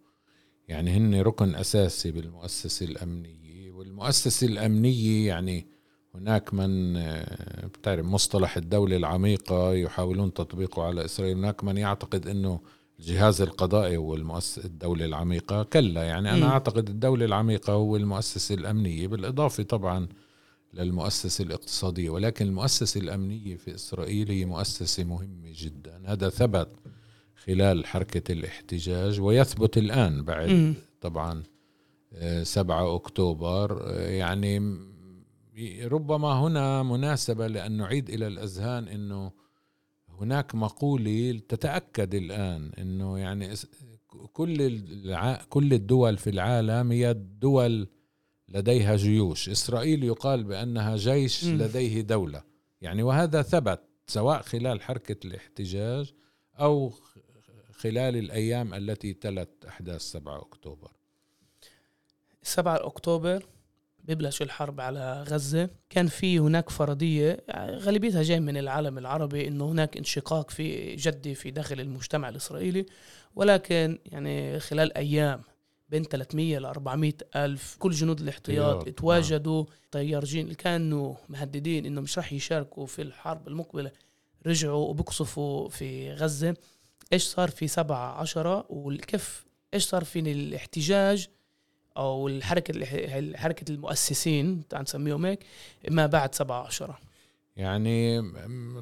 يعني 0.69 0.91
هن 0.91 1.21
ركن 1.21 1.55
أساسي 1.55 2.11
بالمؤسسة 2.11 2.87
الأمنية 2.87 3.73
والمؤسسة 3.73 4.47
الأمنية 4.47 5.29
يعني 5.29 5.67
هناك 6.15 6.55
من 6.55 6.97
آه، 6.97 7.67
بتعرف 7.67 8.07
مصطلح 8.07 8.57
الدولة 8.57 8.97
العميقة 8.97 9.73
يحاولون 9.73 10.35
تطبيقه 10.35 10.83
على 10.83 11.05
إسرائيل 11.05 11.37
هناك 11.37 11.65
من 11.65 11.77
يعتقد 11.77 12.29
أنه 12.29 12.61
الجهاز 12.99 13.41
القضائي 13.41 13.97
هو 13.97 14.15
المؤسسة 14.15 14.65
الدولة 14.65 15.05
العميقة 15.05 15.63
كلا 15.63 16.03
يعني 16.05 16.31
أنا 16.31 16.47
م. 16.47 16.51
أعتقد 16.51 16.89
الدولة 16.89 17.25
العميقة 17.25 17.73
هو 17.73 17.97
المؤسسة 17.97 18.55
الأمنية 18.55 19.09
بالإضافة 19.09 19.63
طبعا 19.63 20.09
للمؤسسة 20.75 21.45
الاقتصادية 21.45 22.11
ولكن 22.11 22.47
المؤسسة 22.47 23.01
الأمنية 23.01 23.57
في 23.57 23.75
إسرائيل 23.75 24.31
هي 24.31 24.45
مؤسسة 24.45 25.05
مهمة 25.05 25.53
جدا 25.55 26.03
هذا 26.05 26.29
ثبت 26.29 26.69
خلال 27.37 27.87
حركة 27.87 28.33
الاحتجاج 28.33 29.21
ويثبت 29.21 29.79
الآن 29.79 30.23
بعد 30.25 30.51
م. 30.51 30.75
طبعا 31.01 31.43
7 32.43 32.81
آه، 32.81 32.97
أكتوبر 32.97 33.83
آه، 33.83 34.09
يعني 34.09 34.79
ربما 35.83 36.33
هنا 36.33 36.83
مناسبة 36.83 37.47
لأن 37.47 37.73
نعيد 37.73 38.11
إلى 38.11 38.27
الأذهان 38.27 38.89
أنه 38.89 39.33
هناك 40.09 40.55
مقولة 40.55 41.41
تتأكد 41.49 42.15
الآن 42.15 42.71
أنه 42.79 43.19
يعني 43.19 43.55
كل. 44.33 44.77
كل 45.49 45.73
الدول 45.73 46.17
في 46.17 46.31
العالم 46.31 46.93
هي 46.93 47.15
دول 47.41 47.89
لديها 48.55 48.97
جيوش. 48.97 49.49
إسرائيل 49.49 50.05
يقال 50.05 50.45
بأنها 50.45 50.97
جيش 50.97 51.45
لديه 51.45 52.01
دولة. 52.01 52.43
يعني 52.81 53.03
وهذا 53.03 53.43
ثبت 53.43 53.81
سواء 54.07 54.43
خلال 54.43 54.83
حركة 54.83 55.27
الاحتجاج 55.27 56.13
أو 56.61 56.93
خلال 57.73 58.17
الأيام 58.17 58.75
التي 58.75 59.13
تلت 59.13 59.65
أحداث 59.69 60.01
7 60.01 60.41
أكتوبر. 60.41 60.91
7 62.43 62.87
أكتوبر 62.87 63.47
ببلش 64.05 64.43
الحرب 64.43 64.81
على 64.81 65.23
غزة. 65.29 65.71
كان 65.91 66.07
في 66.07 66.39
هناك 66.39 66.71
فرضية 66.71 67.45
غالبيتها 67.57 68.23
جاي 68.23 68.41
من 68.41 68.57
العالم 68.57 68.99
العربي 68.99 69.49
إنه 69.49 69.71
هناك 69.71 69.97
انشقاق 69.97 70.51
في 70.51 70.97
جدي 70.97 71.35
في 71.35 71.51
داخل 71.51 71.81
المجتمع 71.81 72.29
الإسرائيلي. 72.29 72.87
ولكن 73.37 73.99
يعني 74.07 74.61
خلال 74.61 74.97
أيام 74.97 75.43
بين 75.89 76.05
300 76.05 76.59
ل 76.59 76.65
400 76.65 77.13
ألف. 77.37 77.77
كل 77.79 77.91
جنود 77.91 78.21
الاحتياط 78.21 78.89
تواجدوا 78.89 79.65
طيارجين 79.91 80.45
اللي 80.45 80.55
كانوا 80.55 81.15
مهددين 81.29 81.87
انه 81.87 82.01
مش 82.01 82.19
راح 82.19 82.33
يشاركوا 82.33 82.87
في 82.87 83.03
الحرب 83.03 83.49
المقبلة. 83.49 83.91
رجعوا 84.47 84.89
وبقصفوا 84.89 85.69
في 85.69 86.13
غزة. 86.13 86.57
إيش 87.13 87.23
صار 87.23 87.51
في 87.51 87.69
7 87.69 88.21
10 88.21 88.67
وكيف 88.69 89.45
إيش 89.75 89.85
صار 89.85 90.05
في 90.05 90.19
الاحتجاج؟ 90.19 91.29
أو 91.97 92.29
الحركة 92.29 92.85
حركه 93.37 93.73
المؤسسين 93.73 94.69
تعال 94.69 94.83
نسميهم 94.83 95.27
هيك 95.27 95.47
ما 95.91 96.07
بعد 96.07 96.35
7 96.35 96.67
10 96.67 96.99
يعني 97.57 98.23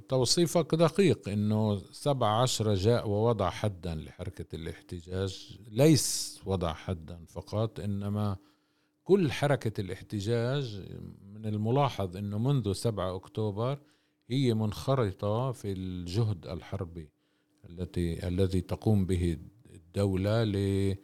توصيفك 0.08 0.74
دقيق 0.74 1.28
إنه 1.28 1.78
7 1.92 2.42
10 2.42 2.74
جاء 2.74 3.08
ووضع 3.08 3.50
حدا 3.50 3.94
لحركة 3.94 4.56
الاحتجاج. 4.56 5.58
ليس 5.70 6.40
وضع 6.46 6.72
حدا 6.72 7.24
فقط 7.28 7.80
إنما 7.80 8.36
كل 9.04 9.32
حركة 9.32 9.80
الاحتجاج 9.80 10.82
من 11.22 11.46
الملاحظ 11.46 12.16
إنه 12.16 12.38
منذ 12.38 12.72
7 12.72 13.16
أكتوبر 13.16 13.78
هي 14.30 14.54
منخرطة 14.54 15.52
في 15.52 15.72
الجهد 15.72 16.46
الحربي 16.46 17.10
التي 17.70 18.28
الذي 18.28 18.60
تقوم 18.60 19.06
به 19.06 19.36
الدولة 19.74 20.44
ل 20.44 20.96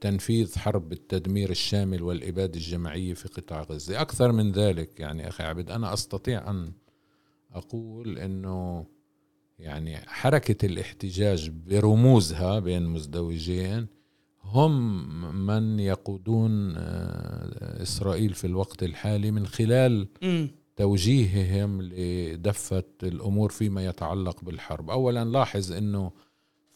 تنفيذ 0.00 0.58
حرب 0.58 0.92
التدمير 0.92 1.50
الشامل 1.50 2.02
والإبادة 2.02 2.54
الجماعية 2.54 3.14
في 3.14 3.28
قطاع 3.28 3.62
غزة. 3.62 4.00
أكثر 4.00 4.32
من 4.32 4.52
ذلك 4.52 5.00
يعني 5.00 5.28
أخي 5.28 5.44
عبد 5.44 5.70
أنا 5.70 5.92
أستطيع 5.92 6.50
أن 6.50 6.72
أقول 7.52 8.18
أنه 8.18 8.86
يعني 9.58 9.96
حركة 9.96 10.66
الاحتجاج 10.66 11.50
برموزها 11.50 12.58
بين 12.58 12.86
مزدوجين 12.86 13.86
هم 14.44 15.46
من 15.46 15.80
يقودون 15.80 16.74
آه، 16.76 17.82
إسرائيل 17.82 18.34
في 18.34 18.46
الوقت 18.46 18.82
الحالي 18.82 19.30
من 19.30 19.46
خلال 19.46 20.08
توجيههم 20.76 21.82
لدفة 21.82 22.84
الأمور 23.02 23.50
فيما 23.50 23.86
يتعلق 23.86 24.44
بالحرب. 24.44 24.90
أولا 24.90 25.24
لاحظ 25.24 25.72
أنه 25.72 26.12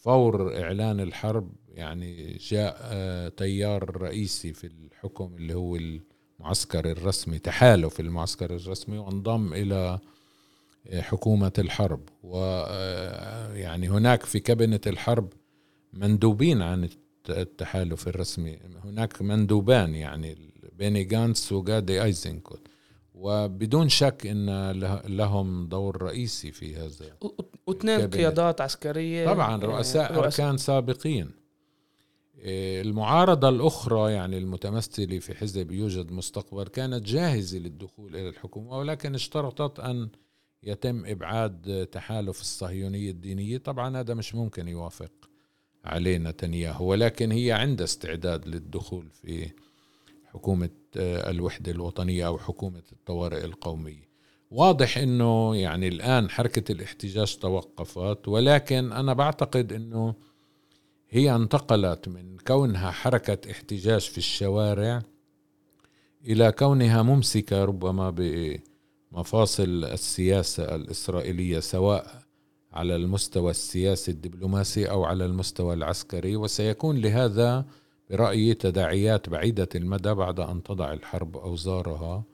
فور 0.07 0.63
إعلان 0.63 1.01
الحرب 1.01 1.53
يعني 1.69 2.39
جاء 2.41 2.77
آه، 2.81 3.29
تيار 3.29 3.97
رئيسي 3.97 4.53
في 4.53 4.67
الحكم 4.67 5.35
اللي 5.37 5.55
هو 5.55 5.77
المعسكر 5.77 6.91
الرسمي 6.91 7.39
تحالف 7.39 8.01
المعسكر 8.01 8.55
الرسمي 8.57 8.99
وانضم 8.99 9.53
إلى 9.53 9.99
آه، 10.87 11.01
حكومة 11.01 11.53
الحرب. 11.59 12.01
ويعني 12.23 13.89
آه، 13.89 13.91
هناك 13.91 14.23
في 14.23 14.41
كابينة 14.41 14.81
الحرب 14.87 15.33
مندوبين 15.93 16.63
عن 16.63 16.89
التحالف 17.29 18.09
الرسمي. 18.09 18.59
هناك 18.85 19.23
مندوبان 19.23 19.95
يعني 19.95 20.37
بيني 20.79 21.05
جانتس 21.05 21.53
وجادي 21.53 22.03
أيزنكوت. 22.03 22.66
وبدون 23.17 23.89
شك 23.89 24.27
إن 24.27 24.71
لهم 25.09 25.69
دور 25.69 26.03
رئيسي 26.03 26.53
في 26.53 26.77
هذا 26.77 27.17
واثنين 27.67 28.11
قيادات 28.11 28.61
عسكرية 28.61 29.27
طبعا 29.27 29.57
رؤساء 29.57 30.13
رؤساء 30.13 30.25
أركان 30.25 30.57
سابقين. 30.57 31.31
إيه، 32.39 32.83
المعارضة 32.83 33.49
الأخرى 33.49 34.13
يعني 34.13 34.39
المتمثلة 34.39 35.19
في 35.19 35.35
حزب 35.35 35.71
يوجد 35.71 36.13
مستقبل 36.13 36.65
كانت 36.65 37.07
جاهزة 37.07 37.59
للدخول 37.59 38.17
إلى 38.17 38.29
الحكومة 38.29 38.79
ولكن 38.79 39.15
اشترطت 39.15 39.81
أن 39.81 40.09
يتم 40.63 41.07
إبعاد 41.07 41.89
تحالف 41.93 42.41
الصهيونية 42.41 43.11
الدينية. 43.11 43.59
طبعا 43.59 44.01
هذا 44.01 44.15
مش 44.15 44.35
ممكن 44.35 44.69
يوافق 44.69 45.13
عليه 45.85 46.19
نتنياهو 46.19 46.87
ولكن 46.87 47.33
هي 47.33 47.53
عندها 47.53 47.85
استعداد 47.85 48.49
للدخول 48.49 49.11
في 49.11 49.51
حكومة 50.37 50.71
آه، 50.97 51.31
الوحدة 51.31 51.73
الوطنية 51.73 52.27
أو 52.27 52.39
حكومة 52.39 52.83
الطوارئ 52.93 53.45
القومية. 53.45 54.07
واضح 54.51 54.99
أنه 54.99 55.57
يعني 55.57 55.89
الآن 55.89 56.31
حركة 56.31 56.73
الاحتجاج 56.73 57.37
توقفت 57.37 58.29
ولكن 58.29 58.93
أنا 58.93 59.13
بعتقد 59.13 59.73
أنه 59.73 60.15
هي 61.09 61.35
انتقلت 61.35 62.09
من 62.09 62.37
كونها 62.47 62.91
حركة 62.91 63.51
احتجاج 63.51 64.01
في 64.01 64.19
الشوارع 64.19 65.03
إلى 66.25 66.53
كونها 66.53 67.03
ممسكة 67.03 67.65
ربما 67.65 68.11
بمفاصل 69.13 69.85
السياسة 69.85 70.75
الإسرائيلية 70.75 71.61
سواء 71.61 72.23
على 72.73 72.97
المستوى 72.97 73.51
السياسي 73.51 74.11
الدبلوماسي 74.11 74.91
أو 74.91 75.05
على 75.05 75.25
المستوى 75.25 75.75
العسكري. 75.75 76.37
وسيكون 76.37 76.97
لهذا 76.97 77.67
برأيي 78.11 78.55
تداعيات 78.55 79.29
بعيدة 79.29 79.69
المدى 79.75 80.15
بعد 80.15 80.41
أن 80.41 80.63
تضع 80.63 80.93
الحرب 80.93 81.37
أوزارها 81.37 82.25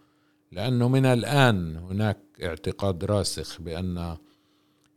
لأنه 0.52 0.88
من 0.88 1.06
الآن 1.06 1.76
هناك 1.76 2.18
اعتقاد 2.42 3.04
راسخ 3.04 3.60
بأن 3.60 4.16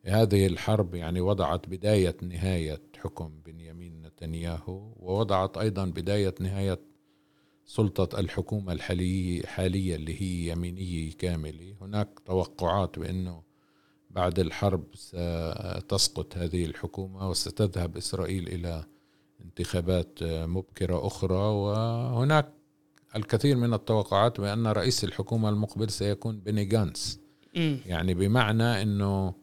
هذه 0.05 0.47
الحرب 0.47 0.95
يعني 0.95 1.21
وضعت 1.21 1.69
بداية 1.69 2.17
نهاية 2.21 2.81
حكم 2.97 3.31
بنيامين 3.45 4.01
نتنياهو 4.01 4.93
ووضعت 4.95 5.57
أيضا 5.57 5.85
بداية 5.85 6.35
نهاية 6.39 6.79
سلطة 7.65 8.19
الحكومة 8.19 8.73
الحالية 8.73 9.41
حالية 9.43 9.95
اللي 9.95 10.21
هي 10.21 10.51
يمينية 10.51 11.11
كاملة. 11.11 11.75
هناك 11.81 12.19
توقعات 12.25 12.99
بأنه 12.99 13.43
بعد 14.09 14.39
الحرب 14.39 14.83
ستسقط 14.95 16.37
هذه 16.37 16.65
الحكومة 16.65 17.29
وستذهب 17.29 17.97
إسرائيل 17.97 18.47
إلى 18.47 18.85
انتخابات 19.45 20.19
مبكرة 20.23 21.07
أخرى 21.07 21.35
وهناك 21.35 22.53
الكثير 23.15 23.55
من 23.57 23.73
التوقعات 23.73 24.41
بأن 24.41 24.67
رئيس 24.67 25.03
الحكومة 25.03 25.49
المقبل 25.49 25.89
سيكون 25.89 26.39
بني 26.39 26.65
جانس. 26.65 27.19
يعني 27.85 28.13
بمعنى 28.13 28.81
أنه 28.81 29.33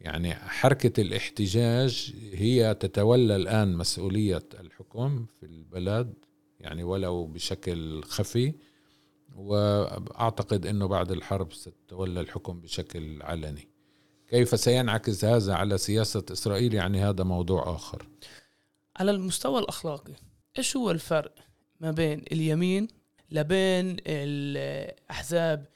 يعني 0.00 0.34
حركة 0.34 1.00
الاحتجاج 1.00 2.14
هي 2.32 2.74
تتولى 2.74 3.36
الآن 3.36 3.76
مسؤولية 3.76 4.44
الحكم 4.60 5.26
في 5.40 5.46
البلد 5.46 6.14
يعني 6.60 6.84
ولو 6.84 7.26
بشكل 7.26 8.02
خفي 8.02 8.54
وأعتقد 9.36 10.66
أنه 10.66 10.86
بعد 10.86 11.10
الحرب 11.12 11.52
ستتولى 11.52 12.20
الحكم 12.20 12.60
بشكل 12.60 13.22
علني. 13.22 13.68
كيف 14.28 14.60
سينعكس 14.60 15.24
هذا 15.24 15.54
على 15.54 15.78
سياسة 15.78 16.24
إسرائيل؟ 16.32 16.74
يعني 16.74 17.00
هذا 17.00 17.24
موضوع 17.24 17.74
آخر. 17.74 18.08
على 18.98 19.10
المستوى 19.10 19.58
الأخلاقي 19.58 20.12
إيش 20.58 20.76
هو 20.76 20.90
الفرق 20.90 21.34
ما 21.80 21.90
بين 21.90 22.24
اليمين 22.32 22.88
لبين 23.30 23.96
الأحزاب 24.06 25.66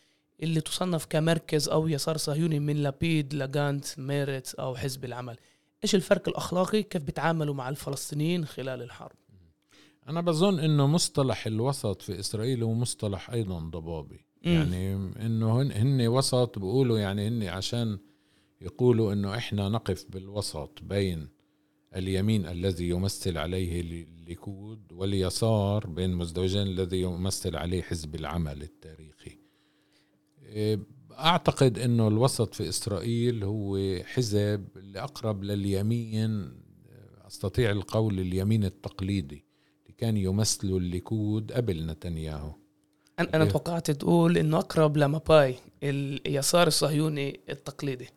اللي 0.43 0.61
تصنف 0.61 1.07
كمركز 1.07 1.69
أو 1.69 1.89
يسار 1.89 2.17
صهيوني 2.17 2.61
من 2.61 2.77
لابيد 2.77 3.35
لجانت 3.35 3.99
ميرت 3.99 4.55
أو 4.55 4.77
حزب 4.77 5.05
العمل؟ 5.05 5.37
إيش 5.85 5.95
الفرق 5.95 6.29
الأخلاقي؟ 6.29 6.83
كيف 6.83 7.03
بيتعاملوا 7.03 7.55
مع 7.55 7.69
الفلسطينيين 7.69 8.45
خلال 8.45 8.83
الحرب؟ 8.83 9.17
أنا 10.09 10.21
بظن 10.21 10.59
إنه 10.59 10.87
مصطلح 10.87 11.47
الوسط 11.47 12.03
في 12.03 12.21
إسرائيل 12.21 12.63
هو 12.63 12.73
مصطلح 12.73 13.31
أيضا 13.31 13.59
ضبابي. 13.59 14.25
يعني 14.43 14.95
إنه 15.27 15.63
هن 15.63 16.07
وسط 16.07 16.59
بيقولوا 16.59 16.99
يعني 16.99 17.29
هن 17.29 17.43
عشان 17.43 17.99
يقولوا 18.61 19.13
إنه 19.13 19.37
إحنا 19.37 19.69
نقف 19.69 20.07
بالوسط 20.09 20.79
بين 20.83 21.29
اليمين 21.97 22.47
الذي 22.47 22.89
يمثل 22.89 23.39
عليه 23.39 23.81
الليكود 23.81 24.93
واليسار 24.93 25.87
بين 25.87 26.11
مزدوجين 26.15 26.63
الذي 26.63 27.01
يمثل 27.01 27.57
عليه 27.57 27.83
حزب 27.83 28.15
العمل 28.15 28.63
التاريخي. 28.63 29.39
إيه، 30.43 30.81
أعتقد 31.13 31.79
إنه 31.79 32.09
الوسط 32.09 32.55
في 32.55 32.69
إسرائيل 32.69 33.45
هو 33.45 33.79
حزب 34.05 34.65
اللي 34.77 35.01
اقرب 35.01 35.45
لليمين. 35.45 36.63
أستطيع 37.27 37.71
القول 37.71 38.21
اليمين 38.21 38.65
التقليدي 38.65 39.45
اللي 39.83 39.95
كان 39.99 40.17
يمثله 40.17 40.77
الليكود 40.77 41.53
قبل 41.53 41.87
نتنياهو. 41.87 42.53
أنا 43.19 43.45
توقعت 43.45 43.91
تقول 43.91 44.39
إنه 44.39 44.59
أقرب 44.59 44.97
لماباي 44.97 45.55
اليسار 45.83 46.67
الصهيوني 46.67 47.41
التقليدي. 47.51 48.09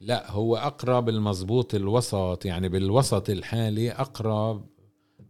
لا 0.00 0.30
هو 0.30 0.56
أقرب 0.56 1.08
المضبوط 1.08 1.74
الوسط 1.74 2.44
يعني 2.44 2.68
بالوسط 2.68 3.30
الحالي 3.30 3.90
أقرب 3.92 4.66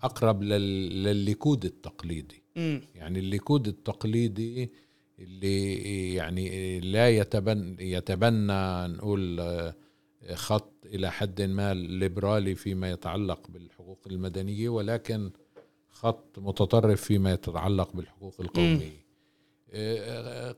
أقرب 0.02 0.42
للليكود 0.42 1.64
التقليدي. 1.64 2.42
م. 2.56 2.78
يعني 2.94 3.18
الليكود 3.18 3.68
التقليدي 3.68 4.72
اللي 5.18 6.14
يعني 6.14 6.80
لا 6.80 7.08
يتبنى 7.10 7.92
يتبنى 7.92 8.86
نقول 8.86 9.40
خط 10.34 10.72
إلى 10.86 11.10
حد 11.12 11.42
ما 11.42 11.74
ليبرالي 11.74 12.54
فيما 12.54 12.90
يتعلق 12.90 13.48
بالحقوق 13.48 14.00
المدنية 14.06 14.68
ولكن 14.68 15.30
خط 15.90 16.38
متطرف 16.38 17.02
فيما 17.02 17.32
يتعلق 17.32 17.96
بالحقوق 17.96 18.34
القومية. 18.40 19.07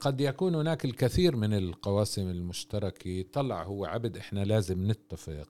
قد 0.01 0.21
يكون 0.21 0.55
هناك 0.55 0.85
الكثير 0.85 1.37
من 1.37 1.55
القواسم 1.55 2.29
المشتركة. 2.29 3.25
طلع 3.33 3.63
هو 3.63 3.85
عبد 3.85 4.17
إحنا 4.17 4.45
لازم 4.45 4.91
نتفق 4.91 5.49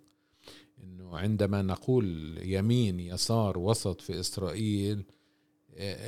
إنه 0.85 1.19
عندما 1.19 1.63
نقول 1.63 2.39
يمين 2.43 3.01
يسار 3.01 3.59
وسط 3.59 4.01
في 4.01 4.21
إسرائيل 4.21 5.05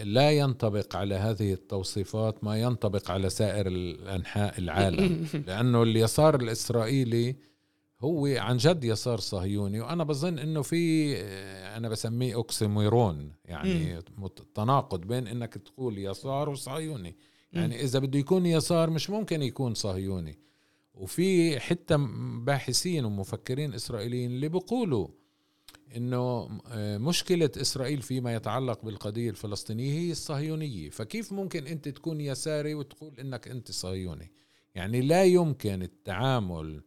لا 0.03 0.31
ينطبق 0.31 0.97
على 0.97 1.15
هذه 1.15 1.53
التوصيفات 1.53 2.45
ما 2.45 2.61
ينطبق 2.61 3.11
على 3.11 3.31
سائر 3.31 3.67
الأنحاء 3.67 4.59
العالم. 4.59 5.27
لأنه 5.47 5.83
اليسار 5.83 6.35
الإسرائيلي 6.35 7.37
هو 8.01 8.27
عن 8.27 8.57
جد 8.57 8.85
يسار 8.85 9.19
صهيوني 9.19 9.81
وأنا 9.81 10.05
بظن 10.05 10.39
إنه 10.39 10.63
في 10.63 11.15
أنا 11.77 11.89
بسميه 11.89 12.35
أوكسيميرون 12.35 13.33
يعني 13.45 14.03
تناقض 14.55 15.01
بين 15.01 15.27
إنك 15.27 15.55
تقول 15.55 15.99
يسار 15.99 16.49
وصهيوني. 16.49 17.17
يعني 17.53 17.83
إذا 17.83 17.99
بده 17.99 18.19
يكون 18.19 18.47
يسار 18.47 18.91
مش 18.91 19.11
ممكن 19.11 19.43
يكون 19.43 19.75
صهيوني. 19.75 20.39
وفي 20.95 21.61
حتى 21.61 21.97
باحثين 22.45 23.05
ومفكرين 23.05 23.75
إسرائيليين 23.75 24.31
اللي 24.31 24.49
بيقولوا 24.49 25.09
إنه 25.97 26.49
آه، 26.69 26.99
مشكلة 26.99 27.51
إسرائيل 27.57 28.03
فيما 28.03 28.35
يتعلق 28.35 28.85
بالقضية 28.85 29.31
الفلسطينية 29.31 29.93
هي 29.93 30.11
الصهيونية. 30.11 30.91
فكيف 30.91 31.33
ممكن 31.33 31.67
أنت 31.67 31.89
تكون 31.89 32.21
يساري 32.21 32.75
وتقول 32.75 33.21
إنك 33.21 33.49
أنت 33.49 33.71
صهيوني؟ 33.71 34.33
يعني 34.75 35.01
لا 35.01 35.25
يمكن 35.25 35.83
التعامل 35.83 36.83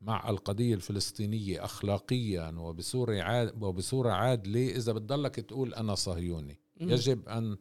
مع 0.00 0.30
القضية 0.30 0.74
الفلسطينية 0.74 1.64
اخلاقيا 1.64 2.54
وبصورة 2.58 3.22
عاد 3.22 3.62
وبصورة 3.62 4.10
عادلة 4.10 4.70
إذا 4.76 4.92
بتضلك 4.92 5.34
تقول 5.34 5.74
أنا 5.74 5.94
صهيوني. 5.94 6.58
يجب 6.80 7.28
أن 7.28 7.56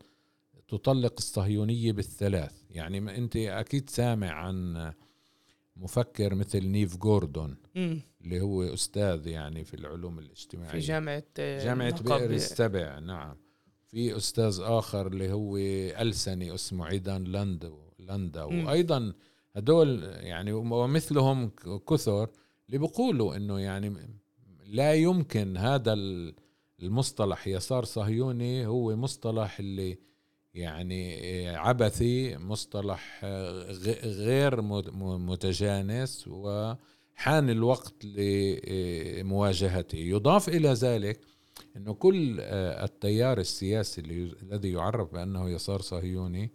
تطلق 0.70 1.14
الصهيونية 1.18 1.92
بالثلاث. 1.92 2.54
يعني 2.70 3.18
أنت 3.18 3.36
أكيد 3.36 3.90
سامع 3.90 4.32
عن 4.32 4.92
مفكر 5.76 6.36
مثل 6.36 6.66
نيف 6.66 6.98
جوردون 6.98 7.58
م. 7.76 7.98
اللي 8.22 8.42
هو 8.42 8.64
أستاذ 8.64 9.28
يعني 9.28 9.64
في 9.64 9.74
العلوم 9.74 10.20
الاجتماعية. 10.20 10.72
في 10.72 10.80
جامعة 10.80 11.24
جامعة 11.38 12.04
بئر 12.04 12.32
السبع 12.32 13.00
نعم. 13.00 13.36
في 13.88 14.18
أستاذ 14.18 14.60
آخر 14.62 15.08
اللي 15.08 15.32
هو 15.32 15.58
ألسني 16.02 16.54
اسمه 16.54 16.86
عيدان 16.86 17.24
لندو 17.24 17.80
لندا 18.00 18.44
وأيضا 18.44 19.14
هدول 19.56 20.04
يعني 20.04 20.52
ومثلهم 20.52 21.52
كثر 21.90 22.30
اللي 22.68 22.78
بيقولوا 22.78 23.36
إنه 23.36 23.60
يعني 23.60 23.96
لا 24.66 24.94
يمكن 24.94 25.58
هذا 25.58 25.94
المصطلح 26.82 27.48
يسار 27.48 27.84
صهيوني 27.84 28.66
هو 28.66 28.96
مصطلح 28.96 29.60
اللي 29.60 29.98
يعني 30.54 31.20
آه، 31.50 31.58
عبثي 31.58 32.38
مصطلح 32.38 33.22
آه، 33.24 33.72
غير 34.04 34.62
متجانس 35.18 36.28
وحان 36.28 37.50
الوقت 37.50 38.06
لمواجهته. 38.06 39.98
يضاف 39.98 40.50
إلى 40.50 40.74
ذلك 40.74 41.20
أنه 41.76 41.94
كل 41.94 42.38
آه، 42.42 42.86
التيار 42.86 43.40
السياسي 43.40 44.02
الذي 44.44 44.72
يعرف 44.72 45.14
بأنه 45.14 45.50
يسار 45.50 45.82
صهيوني 45.82 46.52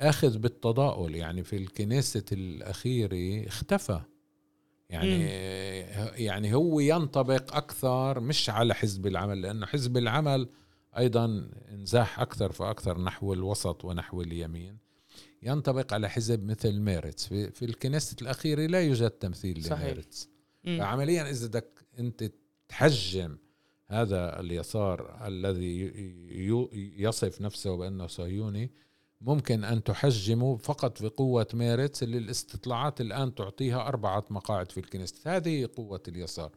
أخذ 0.00 0.38
بالتضاؤل. 0.38 1.14
يعني 1.14 1.44
في 1.44 1.56
الكنيست 1.56 2.24
الأخيرة 2.32 3.46
اختفى. 3.46 4.00
يعني. 4.90 5.24
يعني 6.24 6.54
هو 6.54 6.80
ينطبق 6.80 7.56
أكثر 7.56 8.20
مش 8.20 8.50
على 8.50 8.74
حزب 8.74 9.06
العمل 9.06 9.42
لأنه 9.42 9.66
حزب 9.66 9.96
العمل 9.96 10.48
أيضا 10.98 11.50
إنزاح 11.70 12.20
أكثر 12.20 12.52
فأكثر 12.52 13.00
نحو 13.00 13.32
الوسط 13.32 13.84
ونحو 13.84 14.22
اليمين. 14.22 14.78
ينطبق 15.42 15.94
على 15.94 16.08
حزب 16.08 16.44
مثل 16.44 16.80
ميرتس 16.80 17.26
في, 17.26 17.50
في 17.50 17.64
الكنيست 17.64 18.16
الأخيرة 18.22 18.66
لا 18.66 18.80
يوجد 18.80 19.10
تمثيل 19.10 19.64
صحيح. 19.64 19.82
لميرتس 19.82 20.28
فعمليا 20.64 21.30
إذا 21.30 21.46
بدك 21.46 21.86
أنت 21.98 22.32
تحجم 22.68 23.36
هذا 23.86 24.40
اليسار 24.40 25.26
الذي 25.26 25.92
يصف 26.98 27.40
نفسه 27.40 27.76
بأنه 27.76 28.06
صهيوني 28.06 28.70
ممكن 29.20 29.64
أن 29.64 29.84
تحجمه 29.84 30.56
فقط 30.56 31.02
بقوة 31.02 31.46
ميرتس 31.54 32.02
اللي 32.02 32.18
الاستطلاعات 32.18 33.00
الآن 33.00 33.34
تعطيها 33.34 33.88
أربعة 33.88 34.24
مقاعد 34.30 34.72
في 34.72 34.80
الكنيسة 34.80 35.36
هذه 35.36 35.68
قوة 35.76 36.02
اليسار. 36.08 36.50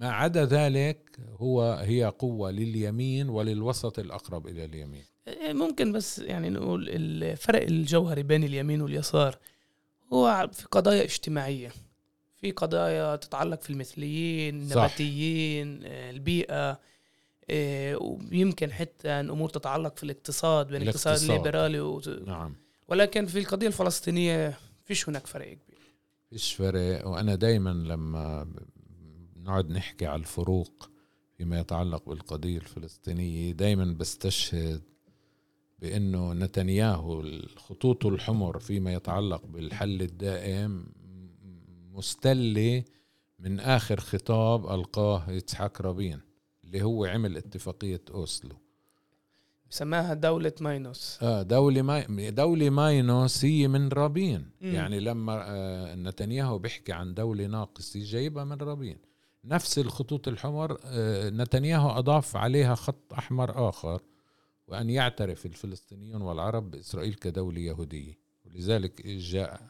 ما 0.00 0.10
عدا 0.10 0.44
ذلك 0.44 1.18
هو 1.36 1.72
هي 1.72 2.12
قوة 2.18 2.50
لليمين 2.50 3.28
وللوسط 3.28 3.98
الأقرب 3.98 4.46
إلى 4.46 4.64
اليمين. 4.64 5.04
ممكن 5.48 5.92
بس 5.92 6.18
يعني 6.18 6.50
نقول 6.50 6.88
الفرق 6.88 7.62
الجوهري 7.62 8.22
بين 8.22 8.44
اليمين 8.44 8.82
واليسار 8.82 9.38
هو 10.12 10.50
في 10.52 10.66
قضايا 10.70 11.02
اجتماعية. 11.02 11.72
في 12.40 12.50
قضايا 12.50 13.16
تتعلق 13.16 13.62
في 13.62 13.70
المثليين 13.70 14.62
النباتيين 14.62 15.80
البيئة 15.84 16.80
آه، 17.50 17.96
ويمكن 17.96 18.72
حتى 18.72 19.08
أمور 19.08 19.48
تتعلق 19.48 19.96
في 19.96 20.02
الاقتصاد 20.02 20.68
بين 20.68 20.82
الاقتصاد 20.82 21.20
الليبرالي 21.20 21.80
و... 21.80 22.02
نعم. 22.26 22.54
ولكن 22.88 23.26
في 23.26 23.38
القضية 23.38 23.66
الفلسطينية 23.66 24.58
فيش 24.84 25.08
هناك 25.08 25.26
فرق 25.26 25.46
كبير. 25.46 25.78
فيش 26.30 26.54
فرق 26.54 27.06
وأنا 27.06 27.34
دايما 27.34 27.70
لما 27.70 28.48
نقعد 29.48 29.70
نحكي 29.70 30.06
على 30.06 30.20
الفروق 30.20 30.90
فيما 31.36 31.60
يتعلق 31.60 32.08
بالقضية 32.08 32.58
الفلسطينية. 32.58 33.52
دايما 33.52 33.84
بستشهد 33.84 34.82
بأنه 35.78 36.32
نتنياهو 36.32 37.20
الخطوط 37.20 38.06
الحمر 38.06 38.58
فيما 38.58 38.92
يتعلق 38.92 39.46
بالحل 39.46 40.02
الدائم 40.02 40.86
مستلة 41.92 42.84
من 43.38 43.60
آخر 43.60 44.00
خطاب 44.00 44.70
ألقاه 44.70 45.30
يتسحاق 45.30 45.80
رابين 45.80 46.20
اللي 46.64 46.82
هو 46.82 47.04
عمل 47.04 47.36
اتفاقية 47.36 48.02
أوسلو. 48.10 48.56
سماها 49.70 50.14
دولة 50.14 50.52
minus. 50.60 51.18
آه 51.22 51.42
دولة 51.42 51.82
ماي 51.82 52.30
دولة 52.30 52.70
minus 52.70 53.44
هي 53.44 53.68
من 53.68 53.88
رابين. 53.88 54.50
مم. 54.60 54.74
يعني 54.74 55.00
لما 55.00 55.42
آه 55.46 55.94
نتنياهو 55.94 56.58
بيحكي 56.58 56.92
عن 56.92 57.14
دولة 57.14 57.46
ناقصة 57.46 58.00
جايبها 58.00 58.44
من 58.44 58.56
رابين. 58.56 58.96
نفس 59.44 59.78
الخطوط 59.78 60.28
الحمر 60.28 60.78
آه 60.84 61.30
نتنياهو 61.30 61.90
أضاف 61.90 62.36
عليها 62.36 62.74
خط 62.74 63.12
أحمر 63.12 63.68
آخر 63.68 64.02
وأن 64.66 64.90
يعترف 64.90 65.46
الفلسطينيون 65.46 66.22
والعرب 66.22 66.70
بإسرائيل 66.70 67.14
كدولة 67.14 67.60
يهودية 67.60 68.18
ولذلك 68.46 69.06
جاء 69.06 69.60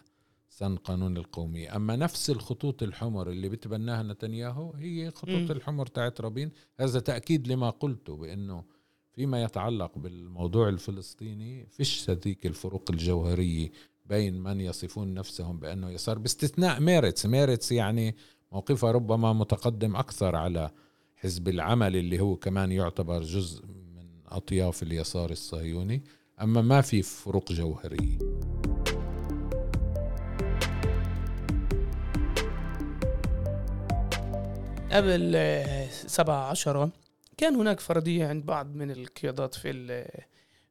سن 0.48 0.76
قانون 0.76 1.16
القومية. 1.16 1.76
أما 1.76 1.96
نفس 1.96 2.30
الخطوط 2.30 2.82
الحمر 2.82 3.30
اللي 3.30 3.48
بتبناها 3.48 4.02
نتنياهو 4.02 4.72
هي 4.72 5.10
خطوط 5.10 5.50
م. 5.50 5.50
الحمر 5.50 5.86
تاعت 5.86 6.20
رابين. 6.20 6.50
هذا 6.80 7.00
تأكيد 7.00 7.48
لما 7.48 7.70
قلته 7.70 8.16
بأنه 8.16 8.64
فيما 9.12 9.42
يتعلق 9.42 9.98
بالموضوع 9.98 10.68
الفلسطيني 10.68 11.66
فيش 11.66 12.10
هذيك 12.10 12.46
الفروق 12.46 12.90
الجوهرية 12.90 13.70
بين 14.06 14.34
من 14.42 14.60
يصفون 14.60 15.14
نفسهم 15.14 15.58
بأنه 15.58 15.90
يسار 15.90 16.18
باستثناء 16.18 16.80
ميرتس. 16.80 17.26
ميرتس 17.26 17.72
يعني 17.72 18.16
موقفها 18.52 18.92
ربما 18.92 19.32
متقدم 19.32 19.96
أكثر 19.96 20.36
على 20.36 20.70
حزب 21.16 21.48
العمل 21.48 21.96
اللي 21.96 22.20
هو 22.20 22.36
كمان 22.36 22.72
يعتبر 22.72 23.22
جزء 23.22 23.66
من 23.66 24.06
أطياف 24.26 24.82
اليسار 24.82 25.30
الصهيوني. 25.30 26.02
أما 26.42 26.62
ما 26.62 26.80
في 26.80 27.02
فروق 27.02 27.52
جوهرية. 27.52 28.18
قبل 34.92 35.38
سبعة 35.90 36.50
عشرة 36.50 36.90
كان 37.36 37.54
هناك 37.54 37.80
فرضية 37.80 38.26
عند 38.26 38.46
بعض 38.46 38.74
من 38.74 38.90
القيادات 38.90 39.54
في 39.54 40.04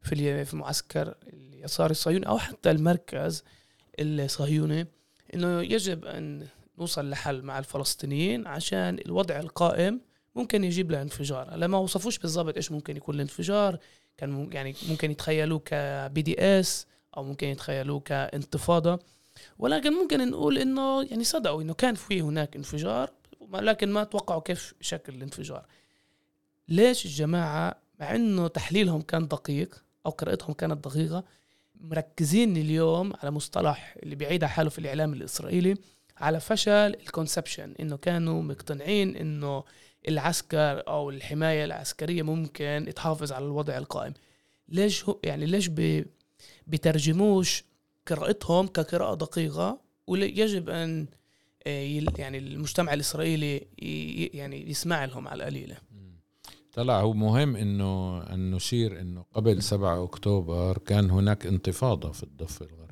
في 0.01 0.45
في 0.45 0.55
معسكر 0.55 1.15
اليسار 1.33 1.91
الصهيوني 1.91 2.27
أو 2.27 2.37
حتى 2.37 2.71
المركز 2.71 3.43
الصهيوني 3.99 4.87
إنه 5.33 5.61
يجب 5.61 6.05
أن 6.05 6.47
نوصل 6.79 7.09
لحل 7.09 7.41
مع 7.41 7.59
الفلسطينيين 7.59 8.47
عشان 8.47 8.99
الوضع 9.05 9.39
القائم 9.39 10.01
ممكن 10.35 10.63
يجيب 10.63 10.91
له 10.91 11.01
انفجار 11.01 11.55
هلا 11.55 11.67
ما 11.67 11.77
وصفوش 11.77 12.17
بالضبط 12.17 12.55
إيش 12.55 12.71
ممكن 12.71 12.97
يكون 12.97 13.15
الانفجار 13.15 13.79
كان 14.17 14.49
يعني 14.51 14.75
ممكن 14.89 15.11
يتخيلوه 15.11 15.61
كبي 15.65 16.21
دي 16.21 16.41
اس 16.41 16.87
أو 17.17 17.23
ممكن 17.23 17.47
يتخيلوه 17.47 17.99
كانتفاضة. 17.99 18.99
ولكن 19.59 19.93
ممكن 19.93 20.29
نقول 20.29 20.57
إنه 20.57 21.03
يعني 21.03 21.23
صدقوا 21.23 21.61
إنه 21.61 21.73
كان 21.73 21.95
في 21.95 22.21
هناك 22.21 22.55
انفجار 22.55 23.11
لكن 23.53 23.89
ما 23.89 24.03
توقعوا 24.03 24.41
كيف 24.41 24.73
شكل 24.81 25.15
الانفجار. 25.15 25.65
ليش 26.69 27.05
الجماعة 27.05 27.75
مع 27.99 28.15
إنه 28.15 28.47
تحليلهم 28.47 29.01
كان 29.01 29.27
دقيق 29.27 29.83
أو 30.05 30.11
قراءتهم 30.11 30.53
كانت 30.53 30.87
دقيقة 30.87 31.23
مركزين 31.75 32.57
اليوم 32.57 33.13
على 33.21 33.31
مصطلح 33.31 33.95
اللي 34.03 34.15
بيعيد 34.15 34.45
حاله 34.45 34.69
في 34.69 34.79
الإعلام 34.79 35.13
الإسرائيلي 35.13 35.75
على 36.17 36.39
فشل 36.39 36.71
الكونسبشن 36.71 37.73
إنه 37.79 37.97
كانوا 37.97 38.41
مقتنعين 38.41 39.15
إنه 39.15 39.63
العسكر 40.07 40.87
أو 40.87 41.09
الحماية 41.09 41.65
العسكرية 41.65 42.23
ممكن 42.23 42.93
تحافظ 42.95 43.31
على 43.31 43.45
الوضع 43.45 43.77
القائم. 43.77 44.13
ليش 44.69 45.05
يعني 45.23 45.45
ليش 45.45 45.71
بترجموش 46.67 47.63
قراءتهم 48.07 48.67
كقراءة 48.67 49.15
دقيقة؟ 49.15 49.79
ويجب 50.07 50.69
أن 50.69 51.07
آه، 51.67 52.01
يعني 52.17 52.37
المجتمع 52.37 52.93
الإسرائيلي 52.93 53.67
يعني 54.33 54.69
يسمع 54.69 55.05
لهم 55.05 55.27
على 55.27 55.43
القليلة. 55.43 55.77
طلع 56.73 57.01
هو 57.01 57.13
مهم 57.13 57.55
إنه 57.55 58.21
أن 58.23 58.51
نشير 58.51 59.01
إنه 59.01 59.25
قبل 59.33 59.63
7 59.63 60.03
أكتوبر 60.03 60.77
كان 60.77 61.09
هناك 61.09 61.45
انتفاضة 61.45 62.11
في 62.11 62.23
الضفة 62.23 62.65
الغربية. 62.65 62.86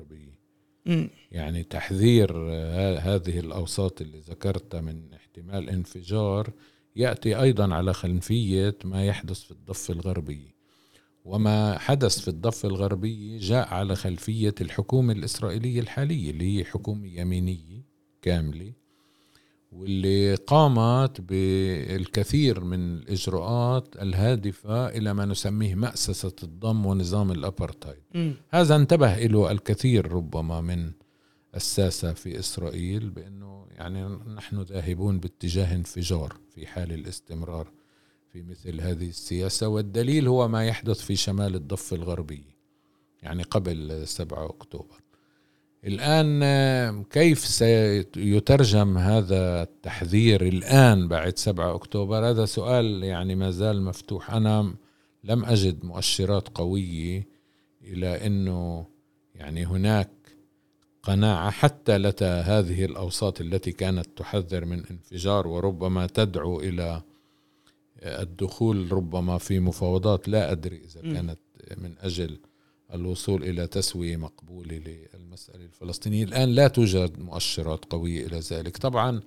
يعني 1.32 1.62
تحذير 1.62 2.30
آه، 2.34 2.98
هذه 2.98 3.38
الأوساط 3.38 4.00
اللي 4.00 4.18
ذكرتها 4.20 4.80
من 4.80 5.12
احتمال 5.14 5.70
انفجار 5.70 6.50
يأتي 6.96 7.40
أيضا 7.40 7.74
على 7.74 7.92
خلفية 7.94 8.78
ما 8.84 9.06
يحدث 9.06 9.40
في 9.40 9.50
الضفة 9.50 9.94
الغربية. 9.94 10.56
وما 11.24 11.78
حدث 11.78 12.18
في 12.18 12.28
الضفة 12.28 12.68
الغربية 12.68 13.38
جاء 13.38 13.68
على 13.74 13.96
خلفية 13.96 14.54
الحكومة 14.60 15.12
الإسرائيلية 15.12 15.80
الحالية 15.80 16.30
اللي 16.30 16.58
هي 16.58 16.64
حكومة 16.64 17.06
يمينية 17.06 17.82
كاملة. 18.22 18.72
واللي 19.76 20.34
قامت 20.34 21.20
بالكثير 21.20 22.64
من 22.64 22.94
الإجراءات 22.98 23.96
الهادفة 24.02 24.88
إلى 24.88 25.14
ما 25.14 25.24
نسميه 25.24 25.74
مأسسة 25.74 26.32
الضم 26.42 26.86
ونظام 26.86 27.32
الابارتايد 27.32 28.34
هذا 28.50 28.76
انتبه 28.76 29.16
له 29.16 29.50
الكثير 29.50 30.12
ربما 30.12 30.60
من 30.60 30.92
الساسة 31.56 32.12
في 32.12 32.38
إسرائيل 32.38 33.10
بأنه 33.10 33.66
يعني 33.70 34.08
نحن 34.34 34.60
ذاهبون 34.60 35.20
باتجاه 35.20 35.74
انفجار 35.74 36.36
في 36.54 36.66
حال 36.66 36.92
الاستمرار 36.92 37.70
في 38.32 38.42
مثل 38.42 38.80
هذه 38.80 39.08
السياسة 39.08 39.68
والدليل 39.68 40.28
هو 40.28 40.48
ما 40.48 40.66
يحدث 40.66 41.00
في 41.00 41.16
شمال 41.16 41.54
الضفة 41.54 41.96
الغربية 41.96 42.56
يعني 43.22 43.42
قبل 43.42 44.08
7 44.08 44.46
أكتوبر. 44.46 45.00
الآن 45.84 47.04
كيف 47.04 47.38
سيترجم 47.38 48.98
هذا 48.98 49.62
التحذير 49.62 50.42
الآن 50.42 51.08
بعد 51.08 51.38
7 51.38 51.74
أكتوبر؟ 51.74 52.30
هذا 52.30 52.44
سؤال 52.44 53.04
يعني 53.04 53.34
ما 53.34 53.50
زال 53.50 53.82
مفتوح. 53.82 54.30
أنا 54.30 54.74
لم 55.24 55.44
أجد 55.44 55.84
مؤشرات 55.84 56.48
قوية 56.48 57.26
إلى 57.82 58.26
أنه 58.26 58.86
يعني 59.34 59.66
هناك 59.66 60.10
قناعة 61.02 61.50
حتى 61.50 61.98
لدى 61.98 62.24
هذه 62.24 62.84
الأوساط 62.84 63.40
التي 63.40 63.72
كانت 63.72 64.06
تحذر 64.16 64.64
من 64.64 64.86
انفجار 64.86 65.48
وربما 65.48 66.06
تدعو 66.06 66.60
إلى 66.60 67.02
الدخول 68.02 68.92
ربما 68.92 69.38
في 69.38 69.60
مفاوضات. 69.60 70.28
لا 70.28 70.52
أدري 70.52 70.82
إذا 70.84 71.00
كانت 71.00 71.38
من 71.76 71.94
أجل 72.00 72.38
الوصول 72.94 73.42
إلى 73.44 73.66
تسوية 73.66 74.16
مقبولة 74.16 74.80
للمسألة 75.14 75.64
الفلسطينية. 75.64 76.24
الآن 76.24 76.48
لا 76.48 76.68
توجد 76.68 77.18
مؤشرات 77.18 77.84
قوية 77.84 78.26
إلى 78.26 78.38
ذلك. 78.38 78.76
طبعا 78.76 79.20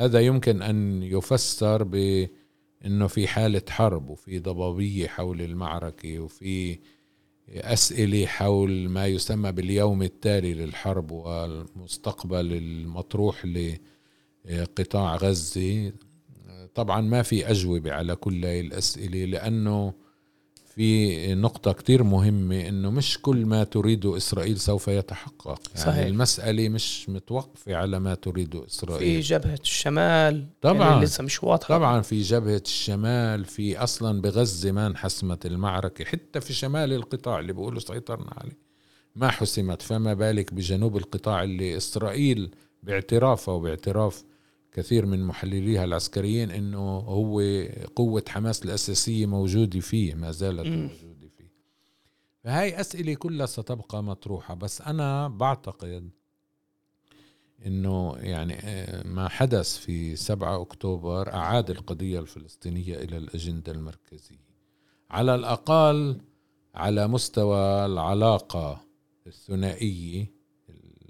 هذا 0.00 0.20
يمكن 0.20 0.62
أن 0.62 1.02
يفسر 1.02 1.82
بأنه 1.82 3.06
في 3.06 3.26
حالة 3.26 3.62
حرب 3.68 4.10
وفي 4.10 4.38
ضبابية 4.38 5.06
حول 5.06 5.42
المعركة 5.42 6.18
وفي 6.18 6.78
أسئلة 7.48 8.26
حول 8.26 8.88
ما 8.88 9.06
يسمى 9.06 9.52
باليوم 9.52 10.02
التالي 10.02 10.54
للحرب 10.54 11.10
والمستقبل 11.10 12.52
المطروح 12.52 13.46
لقطاع 14.44 15.16
غزة. 15.16 15.92
طبعا 16.74 17.00
ما 17.00 17.22
في 17.22 17.50
أجوبة 17.50 17.92
على 17.92 18.16
كل 18.16 18.44
الأسئلة 18.44 19.24
لأنه 19.24 19.94
في 20.76 21.34
نقطة 21.34 21.72
كتير 21.72 22.02
مهمة 22.02 22.68
إنه 22.68 22.90
مش 22.90 23.18
كل 23.22 23.46
ما 23.46 23.64
تريده 23.64 24.16
إسرائيل 24.16 24.58
سوف 24.58 24.88
يتحقق. 24.88 25.60
يعني 25.74 25.84
صحيح. 25.84 26.06
المسألة 26.06 26.68
مش 26.68 27.08
متوقفة 27.08 27.74
على 27.76 27.98
ما 27.98 28.14
تريده 28.14 28.66
إسرائيل. 28.66 28.98
في 29.00 29.20
جبهة 29.20 29.58
الشمال 29.62 30.46
طبعا. 30.60 30.90
يعني 30.90 31.04
لسه 31.04 31.24
مش 31.24 31.44
واضحة. 31.44 31.68
طبعا 31.68 32.00
في 32.00 32.22
جبهة 32.22 32.62
الشمال 32.66 33.44
في 33.44 33.78
أصلا 33.78 34.20
بغزة 34.20 34.72
ما 34.72 34.86
انحسمت 34.86 35.46
المعركة 35.46 36.04
حتى 36.04 36.40
في 36.40 36.52
شمال 36.52 36.92
القطاع 36.92 37.38
اللي 37.38 37.52
بيقولوا 37.52 37.80
سيطرنا 37.80 38.32
عليه 38.36 38.58
ما 39.14 39.30
حسمت. 39.30 39.82
فما 39.82 40.14
بالك 40.14 40.54
بجنوب 40.54 40.96
القطاع 40.96 41.42
اللي 41.42 41.76
إسرائيل 41.76 42.50
باعترافها 42.82 43.54
وباعتراف 43.54 44.24
كثير 44.76 45.06
من 45.06 45.24
محلليها 45.24 45.84
العسكريين 45.84 46.50
إنه 46.50 46.98
هو 46.98 47.40
قوة 47.96 48.24
حماس 48.28 48.64
الأساسية 48.64 49.26
موجودة 49.26 49.80
فيه 49.80 50.14
ما 50.14 50.30
زالت 50.30 50.66
مم. 50.66 50.82
موجودة 50.82 51.28
فيه 51.38 51.52
فهاي 52.44 52.80
أسئلة 52.80 53.14
كلها 53.14 53.46
ستبقى 53.46 54.02
مطروحة 54.02 54.54
بس 54.54 54.80
أنا 54.80 55.28
بعتقد 55.28 56.10
إنه 57.66 58.14
يعني 58.16 58.54
آه، 58.60 59.06
ما 59.06 59.28
حدث 59.28 59.76
في 59.76 60.16
7 60.16 60.60
أكتوبر 60.62 61.34
أعاد 61.34 61.70
القضية 61.70 62.20
الفلسطينية 62.20 62.94
إلى 62.94 63.16
الأجندة 63.16 63.72
المركزية 63.72 64.46
على 65.10 65.34
الأقل 65.34 66.20
على 66.74 67.08
مستوى 67.08 67.86
العلاقة 67.86 68.80
الثنائية 69.26 70.35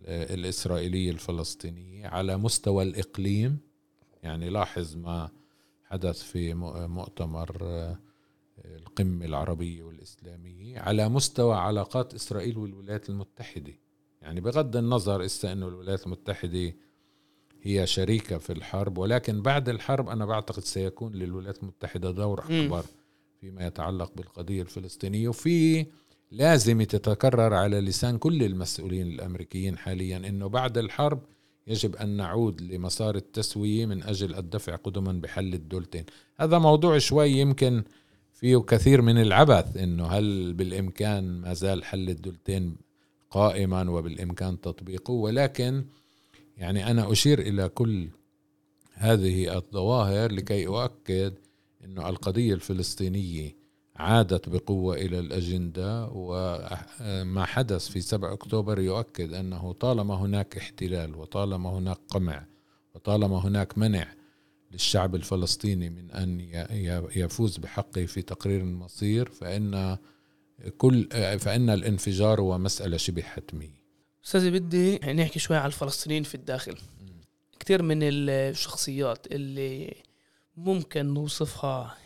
ال- 0.06 0.38
الاسرائيليه 0.38 1.10
الفلسطينيه 1.10 2.06
على 2.06 2.36
مستوى 2.36 2.82
الإقليم. 2.84 3.58
يعني 4.22 4.50
لاحظ 4.50 4.96
ما 4.96 5.28
حدث 5.84 6.22
في 6.22 6.54
مؤتمر 6.88 7.56
آه، 7.62 7.98
القمه 8.64 9.24
العربيه 9.24 9.82
والاسلاميه 9.82 10.78
على 10.80 11.08
مستوى 11.08 11.54
علاقات 11.56 12.14
إسرائيل 12.14 12.58
والولايات 12.58 13.08
المتحدة. 13.10 13.72
يعني 14.22 14.40
بغض 14.40 14.76
النظر 14.76 15.24
إسا 15.24 15.52
أنه 15.52 15.68
الولايات 15.68 16.06
المتحدة 16.06 16.74
هي 17.62 17.86
شريكة 17.86 18.38
في 18.38 18.52
الحرب 18.52 18.98
ولكن 18.98 19.42
بعد 19.42 19.68
الحرب 19.68 20.08
أنا 20.08 20.26
بعتقد 20.26 20.62
سيكون 20.64 21.12
للولايات 21.12 21.62
المتحدة 21.62 22.10
دور. 22.10 22.40
أكبر 22.44 22.84
فيما 23.40 23.66
يتعلق 23.66 24.12
بالقضية 24.16 24.62
الفلسطينية. 24.62 25.28
وفي 25.28 25.86
لازم 26.30 26.82
تتكرر 26.82 27.54
على 27.54 27.80
لسان 27.80 28.18
كل 28.18 28.42
المسؤولين 28.42 29.06
الأمريكيين 29.06 29.78
حاليا 29.78 30.16
أنه 30.16 30.46
بعد 30.46 30.78
الحرب 30.78 31.20
يجب 31.66 31.96
أن 31.96 32.08
نعود 32.08 32.60
لمسار 32.60 33.16
التسوية 33.16 33.86
من 33.86 34.02
أجل 34.02 34.34
الدفع 34.34 34.76
قدما 34.76 35.12
بحل 35.12 35.54
الدولتين. 35.54 36.04
هذا 36.36 36.58
موضوع 36.58 36.98
شوي 36.98 37.30
يمكن 37.30 37.84
فيه 38.32 38.56
كثير 38.56 39.02
من 39.02 39.22
العبث 39.22 39.76
أنه 39.76 40.06
هل 40.06 40.52
بالإمكان 40.52 41.40
ما 41.40 41.54
زال 41.54 41.84
حل 41.84 42.10
الدولتين 42.10 42.76
قائما 43.30 43.90
وبالإمكان 43.90 44.60
تطبيقه 44.60 45.12
ولكن 45.12 45.84
يعني 46.56 46.90
أنا 46.90 47.12
أشير 47.12 47.38
إلى 47.38 47.68
كل 47.68 48.08
هذه 48.94 49.56
الظواهر 49.56 50.32
لكي 50.32 50.66
أؤكد 50.66 51.34
إنه 51.84 52.08
القضية 52.08 52.54
الفلسطينية 52.54 53.65
عادت 53.98 54.48
بقوة 54.48 54.96
إلى 54.96 55.18
الأجندة 55.18 56.08
وما 56.12 57.44
حدث 57.44 57.88
في 57.88 58.00
7 58.00 58.32
أكتوبر 58.32 58.78
يؤكد 58.80 59.32
أنه 59.32 59.72
طالما 59.72 60.14
هناك 60.14 60.56
احتلال 60.56 61.14
وطالما 61.16 61.70
هناك 61.70 61.98
قمع 62.08 62.46
وطالما 62.94 63.38
هناك 63.38 63.78
منع 63.78 64.08
للشعب 64.72 65.14
الفلسطيني 65.14 65.90
من 65.90 66.40
ي- 66.40 67.08
يفوز 67.16 67.56
بحقه 67.56 68.06
في 68.06 68.22
تقرير 68.22 68.60
المصير 68.60 69.28
فإن 69.30 69.98
كل 70.78 71.08
فإن 71.38 71.70
الانفجار 71.70 72.40
هو 72.40 72.58
مسألة 72.58 72.96
شبه 72.96 73.22
حتمية. 73.22 73.86
أستاذي 74.24 74.50
بدي 74.50 74.98
نحكي 74.98 75.38
شوي 75.38 75.56
على 75.56 75.66
الفلسطينيين 75.66 76.22
في 76.22 76.34
الداخل. 76.34 76.76
كتير 77.60 77.82
من 77.82 77.98
الشخصيات 78.02 79.26
اللي 79.32 79.94
ممكن 80.56 81.06
نوصفها 81.14 81.96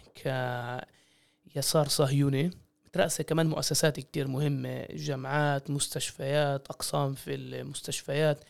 كيسار 1.54 1.88
صهيوني. 1.88 2.50
مترأسة 2.86 3.24
كمان 3.24 3.46
مؤسسات 3.46 4.00
كتير 4.00 4.28
مهمة 4.28 4.86
جامعات 4.90 5.70
مستشفيات 5.70 6.66
أقسام 6.66 7.14
في 7.14 7.34
المستشفيات. 7.34 8.44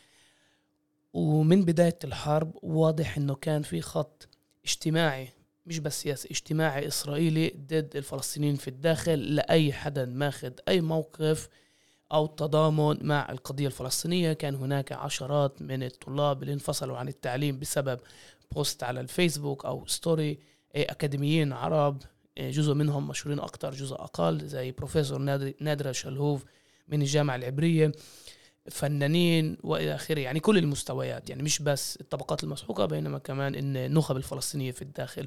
ومن 1.13 1.65
بداية 1.65 1.99
الحرب 2.05 2.53
واضح 2.63 3.17
إنه 3.17 3.35
كان 3.35 3.63
في 3.63 3.81
خط 3.81 4.29
اجتماعي 4.65 5.29
مش 5.67 5.79
بس 5.79 6.03
سياسي 6.03 6.29
اجتماعي 6.31 6.87
إسرائيلي 6.89 7.55
ضد 7.57 7.97
الفلسطينيين 7.97 8.57
في 8.57 8.69
الداخل 8.69 9.35
لأي 9.35 9.73
حدا 9.73 10.05
ماخذ 10.05 10.53
أي 10.69 10.81
موقف 10.81 11.49
أو 12.13 12.27
تضامن 12.27 13.07
مع 13.07 13.31
القضية 13.31 13.67
الفلسطينية. 13.67 14.33
كان 14.33 14.55
هناك 14.55 14.93
عشرات 14.93 15.63
من 15.63 15.83
الطلاب 15.83 16.43
اللي 16.43 16.53
انفصلوا 16.55 16.99
عن 16.99 17.09
التعليم 17.09 17.59
بسبب 17.59 18.01
post 18.53 18.83
على 18.83 19.01
الفيسبوك 19.01 19.65
أو 19.65 19.87
story 19.87 20.39
إيه، 20.75 20.91
أكاديميين 20.91 21.53
عرب 21.53 22.03
جزء 22.39 22.75
منهم 22.75 23.09
مشهورين 23.09 23.41
أكتر 23.41 23.75
جزء 23.75 23.95
أقل 23.95 24.47
زي 24.47 24.71
بروفيسور 24.73 25.19
نادر- 25.19 25.53
نادرة 25.61 25.93
شلهوف 25.93 26.45
من 26.89 27.03
الجامعة 27.03 27.37
العبرية 27.37 27.93
فنانين 28.71 29.57
وإلى 29.63 29.95
آخره 29.95 30.21
يعني 30.21 30.41
كل 30.41 30.59
المستويات 30.59 31.31
يعني 31.31 31.43
مش 31.43 31.63
بس 31.63 31.99
الطبقات 32.01 32.45
المسحوقة 32.45 32.87
بينما 32.87 33.19
كمان 33.19 33.55
إن 33.55 33.77
النخب 33.77 34.17
الفلسطينية 34.17 34.73
في 34.73 34.83
الداخل. 34.83 35.27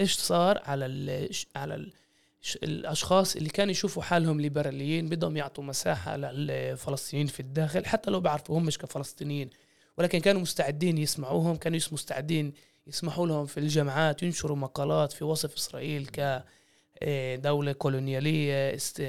إيش 0.00 0.14
صار 0.14 0.62
على 0.64 0.86
ال 0.86 1.28
على 1.56 1.74
ال 1.74 1.92
الأشخاص 2.62 3.36
اللي 3.36 3.48
كانوا 3.48 3.70
يشوفوا 3.72 4.02
حالهم 4.02 4.40
ليبراليين 4.40 5.08
بدهم 5.08 5.36
يعطوا 5.36 5.64
مساحة 5.64 6.16
للفلسطينيين 6.16 7.26
في 7.26 7.40
الداخل 7.40 7.86
حتى 7.86 8.10
لو 8.10 8.20
بعرفوا 8.20 8.58
هم 8.58 8.64
مش 8.64 8.78
كفلسطينيين 8.78 9.50
ولكن 9.98 10.18
كانوا 10.18 10.40
مستعدين 10.40 10.98
يسمعوهم 10.98 11.56
كانوا 11.56 11.78
مستعدين 11.92 12.52
يسمحوا 12.86 13.26
لهم 13.26 13.46
في 13.46 13.60
الجامعات 13.60 14.22
ينشروا 14.22 14.56
مقالات 14.56 15.12
في 15.12 15.24
وصف 15.24 15.54
إسرائيل 15.56 16.06
ك 16.06 16.44
آه، 17.02 17.36
دولة 17.36 17.72
كولونيالية 17.72 18.74
است- 18.74 19.00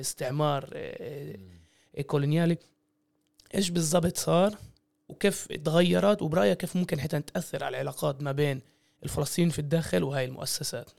استعمار 0.00 0.70
آه، 0.74 1.36
كولونيالي. 2.06 2.56
إيش 3.54 3.70
بالضبط 3.70 4.16
صار؟ 4.16 4.54
وكيف 5.08 5.46
تغيرت 5.46 6.22
وبرأيك 6.22 6.58
كيف 6.58 6.76
ممكن 6.76 7.00
حتى 7.00 7.20
تأثر 7.20 7.64
على 7.64 7.76
العلاقات 7.76 8.22
ما 8.22 8.32
بين 8.32 8.60
الفلسطينيين 9.04 9.50
في 9.52 9.58
الداخل 9.58 10.02
وهاي 10.02 10.24
المؤسسات؟ 10.24 10.90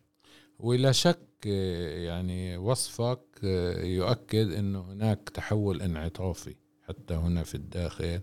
ولا 0.59 0.91
شك 0.91 1.19
آه، 1.47 1.97
يعني 2.05 2.57
وصفك 2.57 3.19
آه، 3.43 3.83
يؤكد 3.83 4.51
إنه 4.51 4.81
هناك 4.91 5.29
تحول 5.29 5.81
انعطافي 5.81 6.55
حتى 6.87 7.13
هنا 7.13 7.43
في 7.43 7.55
الداخل 7.55 8.21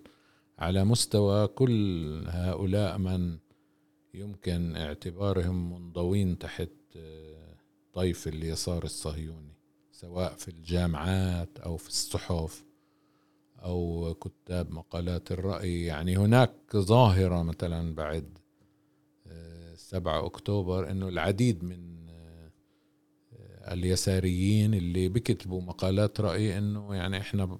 على 0.58 0.84
مستوى 0.84 1.46
كل 1.48 2.24
هؤلاء 2.28 2.98
من 2.98 3.38
يمكن 4.14 4.76
اعتبارهم 4.76 5.72
منضوين 5.72 6.38
تحت 6.38 6.70
آه، 6.96 7.54
طيف 7.92 8.28
اليسار 8.28 8.84
الصهيوني 8.84 9.54
سواء 9.92 10.34
في 10.34 10.48
الجامعات 10.48 11.58
أو 11.58 11.76
في 11.76 11.88
الصحف 11.88 12.64
أو 13.62 14.14
كتاب 14.14 14.70
مقالات 14.70 15.32
الرأي. 15.32 15.84
يعني 15.84 16.16
هناك 16.16 16.76
ظاهرة 16.76 17.42
مثلا 17.42 17.94
بعد 17.94 18.38
آه، 19.26 19.74
7 19.74 20.26
أكتوبر 20.26 20.90
إنه 20.90 21.08
العديد 21.08 21.64
من 21.64 22.08
آه، 22.08 22.50
آه، 23.32 23.74
اليساريين 23.74 24.74
اللي 24.74 25.08
بيكتبوا 25.08 25.62
مقالات 25.62 26.20
رأي 26.20 26.58
إنه 26.58 26.94
يعني 26.94 27.18
إحنا 27.20 27.58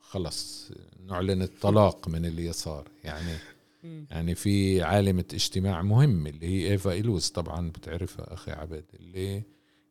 خلص 0.00 0.72
نعلن 1.06 1.42
الطلاق 1.42 2.08
من 2.08 2.26
اليسار. 2.26 2.88
يعني 3.04 3.36
يعني 3.82 4.34
في 4.34 4.82
عالمة 4.82 5.24
اجتماع 5.34 5.82
مهم 5.82 6.26
اللي 6.26 6.46
هي 6.46 6.70
إيفا 6.70 6.92
إلوز. 6.92 7.28
طبعا 7.28 7.70
بتعرفها 7.70 8.34
أخي 8.34 8.52
عبد 8.52 8.84
اللي 8.94 9.42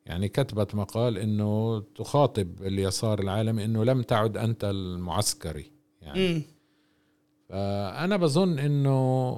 يعني 0.06 0.28
كتبت 0.28 0.75
مقال 0.75 1.17
إنه 1.17 1.80
تخاطب 1.80 2.62
اليسار 2.62 3.19
العالمي 3.19 3.65
إنه 3.65 3.84
لم 3.84 4.02
تعد 4.02 4.38
أنت 4.38 4.63
المعسكري. 4.63 5.71
يعني 6.02 6.34
مم. 6.34 6.41
فأنا 7.49 8.17
بظن 8.17 8.60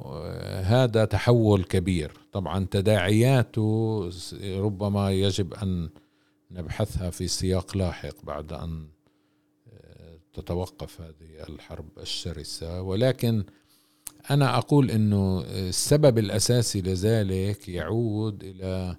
آه، 0.05 0.61
هذا 0.61 1.05
تحول 1.05 1.63
كبير. 1.63 2.11
طبعا 2.31 2.67
تداعياته 2.71 4.09
ربما 4.43 5.11
يجب 5.11 5.53
أن 5.53 5.89
نبحثها 6.51 7.09
في 7.09 7.27
سياق 7.27 7.77
لاحق 7.77 8.25
بعد 8.25 8.53
آه، 9.73 10.19
تتوقف 10.33 11.01
هذه 11.01 11.49
الحرب 11.49 11.99
الشرسة. 11.99 12.81
ولكن 12.81 13.43
أنا 14.31 14.57
أقول 14.57 14.91
أنه 14.91 15.41
السبب 15.41 16.17
الأساسي 16.17 16.81
لذلك 16.81 17.69
يعود 17.69 18.43
إلى 18.43 18.97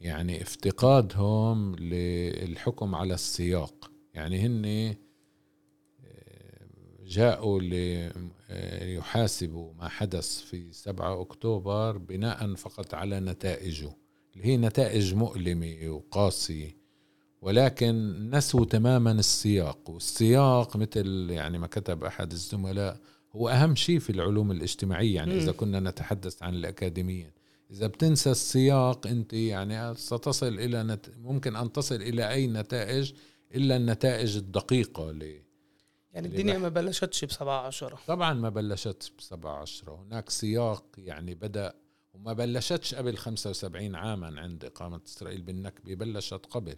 يعني 0.00 0.42
افتقادهم 0.42 1.76
للحكم 1.76 2.94
على 2.94 3.14
السياق. 3.14 3.90
يعني 4.14 4.40
هن 4.40 4.94
جاءوا 7.06 7.60
ليحاسبوا 8.80 9.72
ما 9.74 9.88
حدث 9.88 10.40
في 10.40 10.72
7 10.72 11.20
أكتوبر 11.20 11.98
بناء 11.98 12.54
فقط 12.54 12.94
على 12.94 13.20
نتائجه 13.20 13.96
اللي 14.32 14.46
هي 14.46 14.56
نتائج 14.56 15.14
مؤلمة 15.14 15.76
وقاسية 15.88 16.78
ولكن 17.42 18.14
نسوا 18.30 18.64
تماما 18.64 19.12
السياق. 19.12 19.90
والسياق 19.90 20.76
مثل 20.76 21.30
يعني 21.30 21.58
ما 21.58 21.66
كتب 21.66 22.04
أحد 22.04 22.32
الزملاء 22.32 23.00
هو 23.32 23.48
أهم 23.48 23.76
شيء 23.76 23.98
في 23.98 24.10
العلوم 24.10 24.50
الاجتماعية 24.50 25.14
يعني 25.14 25.34
مم. 25.34 25.40
إذا 25.40 25.52
كنا 25.52 25.80
نتحدث 25.80 26.42
عن 26.42 26.54
الأكاديميين 26.54 27.30
إذا 27.70 27.86
بتنسى 27.86 28.30
السياق 28.30 29.06
أنت 29.06 29.32
يعني 29.32 29.94
ستصل 29.94 30.58
إلى 30.58 30.82
نت... 30.82 31.10
ممكن 31.18 31.56
أن 31.56 31.72
تصل 31.72 31.94
إلى 31.94 32.30
أي 32.30 32.46
نتائج 32.46 33.12
إلا 33.54 33.76
النتائج 33.76 34.36
الدقيقة 34.36 35.12
ل... 35.12 35.42
يعني 36.12 36.28
الدنيا 36.28 36.58
ما 36.58 36.68
بلشتش 36.68 37.24
بسبعة 37.24 37.66
عشرة. 37.66 37.98
طبعا 38.06 38.34
ما 38.34 38.48
بلشت 38.48 39.12
بسبعة 39.18 39.62
عشرة. 39.62 40.02
هناك 40.02 40.30
سياق 40.30 40.84
يعني 40.98 41.34
بدأ 41.34 41.74
وما 42.14 42.32
بلشتش 42.32 42.94
قبل 42.94 43.16
75 43.16 43.94
عاما 43.94 44.40
عند 44.40 44.64
إقامة 44.64 45.00
إسرائيل 45.06 45.42
بالنكبة 45.42 45.94
بلشت 45.94 46.46
قبل. 46.50 46.76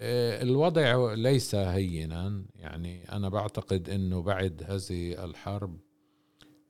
الوضع 0.00 1.14
ليس 1.14 1.54
هينا. 1.54 2.44
يعني 2.56 3.12
أنا 3.12 3.28
بعتقد 3.28 3.90
أنه 3.90 4.22
بعد 4.22 4.62
هذه 4.66 5.24
الحرب 5.24 5.78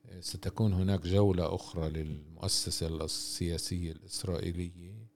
آه، 0.05 0.19
ستكون 0.19 0.73
هناك 0.73 1.07
جولة 1.07 1.55
أخرى 1.55 1.89
للمؤسسة 1.89 2.87
السياسية 3.05 3.91
الإسرائيلية 3.91 5.07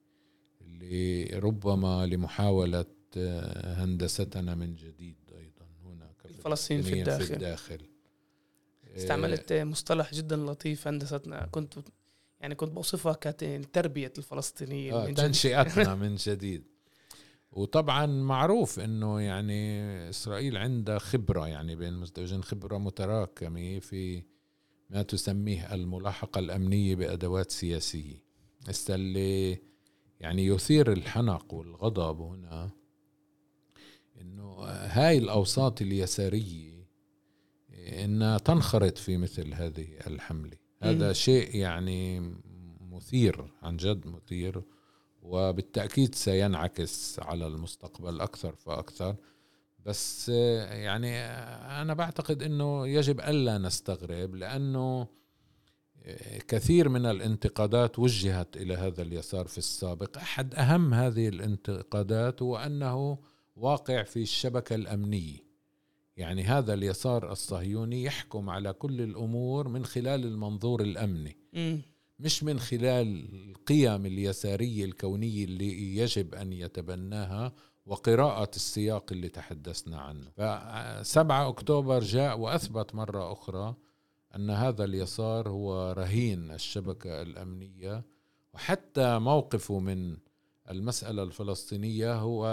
اللي 0.62 1.23
ربما 1.26 2.06
لمحاولة 2.06 2.86
آه، 3.17 3.84
هندستنا 3.84 4.56
من 4.56 4.76
جديد 4.76 5.17
أيضا. 5.38 5.65
هناك 5.86 6.26
الفلسطينيين 6.26 6.84
في 6.86 6.91
في 6.91 6.99
الداخل. 6.99 7.34
الداخل. 7.34 7.80
استعملت 8.97 9.54
مصطلح 9.54 10.13
جدا 10.13 10.36
لطيف 10.36 10.88
هندستنا. 10.88 11.47
كنت 11.52 11.73
يعني 12.39 12.56
كنت 12.56 12.71
بوصفها 12.71 13.13
كتربية 13.13 14.13
الفلسطينيين 14.17 14.93
آه 14.93 15.08
من. 15.08 15.13
تنشئتنا 15.15 15.95
من 16.04 16.15
جديد. 16.15 16.72
وطبعا 17.53 18.05
معروف 18.05 18.79
إنه 18.79 19.21
يعني 19.21 20.09
إسرائيل 20.09 20.57
عندها 20.57 20.99
خبرة 20.99 21.47
يعني 21.47 21.75
بين 21.75 21.93
المزدوجين 21.93 22.43
خبرة 22.43 22.77
متراكمة 22.77 23.79
في 23.79 24.23
ما 24.89 25.01
تسميه 25.01 25.73
الملاحقة 25.73 26.39
الأمنية 26.39 26.95
بأدوات 26.95 27.51
سياسية. 27.51 28.23
بس 28.67 28.91
اللي 28.91 29.59
يعني 30.19 30.45
يثير 30.45 30.91
الحنق 30.91 31.53
والغضب 31.53 32.21
هنا 32.21 32.71
إنه 34.21 34.53
هاي 34.67 35.17
الأوساط 35.17 35.81
اليسارية 35.81 36.87
إنها 37.73 38.37
تنخرط 38.37 38.97
في 38.97 39.17
مثل 39.17 39.53
هذه 39.53 39.87
الحملة. 40.07 40.57
هذا. 40.81 41.13
شيء 41.13 41.55
يعني 41.55 42.19
مثير 42.91 43.51
عن 43.61 43.77
جد 43.77 44.07
مثير. 44.07 44.63
وبالتأكيد 45.23 46.15
سينعكس 46.15 47.19
على 47.19 47.47
المستقبل 47.47 48.21
أكثر 48.21 48.55
فأكثر. 48.55 49.15
بس 49.86 50.29
يعني 50.29 51.19
أنا 51.81 51.93
بعتقد 51.93 52.43
أنه 52.43 52.88
يجب 52.88 53.19
ألا 53.19 53.57
نستغرب 53.57 54.36
لأنه 54.36 55.07
كثير 56.47 56.89
من 56.89 57.05
الانتقادات 57.05 57.99
وجهت 57.99 58.57
إلى 58.57 58.73
هذا 58.73 59.01
اليسار 59.01 59.47
في 59.47 59.57
السابق. 59.57 60.17
أحد 60.17 60.55
أهم 60.55 60.93
هذه 60.93 61.27
الانتقادات 61.27 62.41
هو 62.41 62.57
أنه 62.57 63.17
واقع 63.55 64.03
في 64.03 64.21
الشبكة 64.21 64.75
الأمنية. 64.75 65.53
يعني 66.17 66.43
هذا 66.43 66.73
اليسار 66.73 67.31
الصهيوني 67.31 68.03
يحكم 68.03 68.49
على 68.49 68.73
كل 68.73 69.01
الأمور 69.01 69.67
من 69.67 69.86
خلال 69.86 70.25
المنظور 70.25 70.81
الأمني. 70.81 71.38
مم. 71.53 71.81
مش 72.23 72.43
من 72.43 72.59
خلال 72.59 73.25
القيم 73.49 74.05
اليسارية 74.05 74.86
الكونية 74.86 75.45
اللي 75.45 75.97
يجب 75.97 76.36
أن 76.36 76.53
يتبناها 76.53 77.53
وقراءة 77.86 78.51
السياق 78.55 79.05
اللي 79.12 79.29
تحدثنا 79.29 80.01
عنه. 80.01 80.29
فسبعة 80.38 81.49
أكتوبر 81.49 81.99
جاء 81.99 82.39
وأثبت 82.39 82.95
مرة 82.95 83.31
أخرى 83.31 83.75
أن 84.36 84.49
هذا 84.49 84.83
اليسار 84.83 85.49
هو 85.49 85.91
رهين 85.91 86.51
الشبكة 86.51 87.21
الأمنية 87.21 88.03
وحتى 88.53 89.19
موقفه 89.19 89.79
من 89.79 90.17
المسألة 90.69 91.23
الفلسطينية 91.23 92.15
هو 92.15 92.45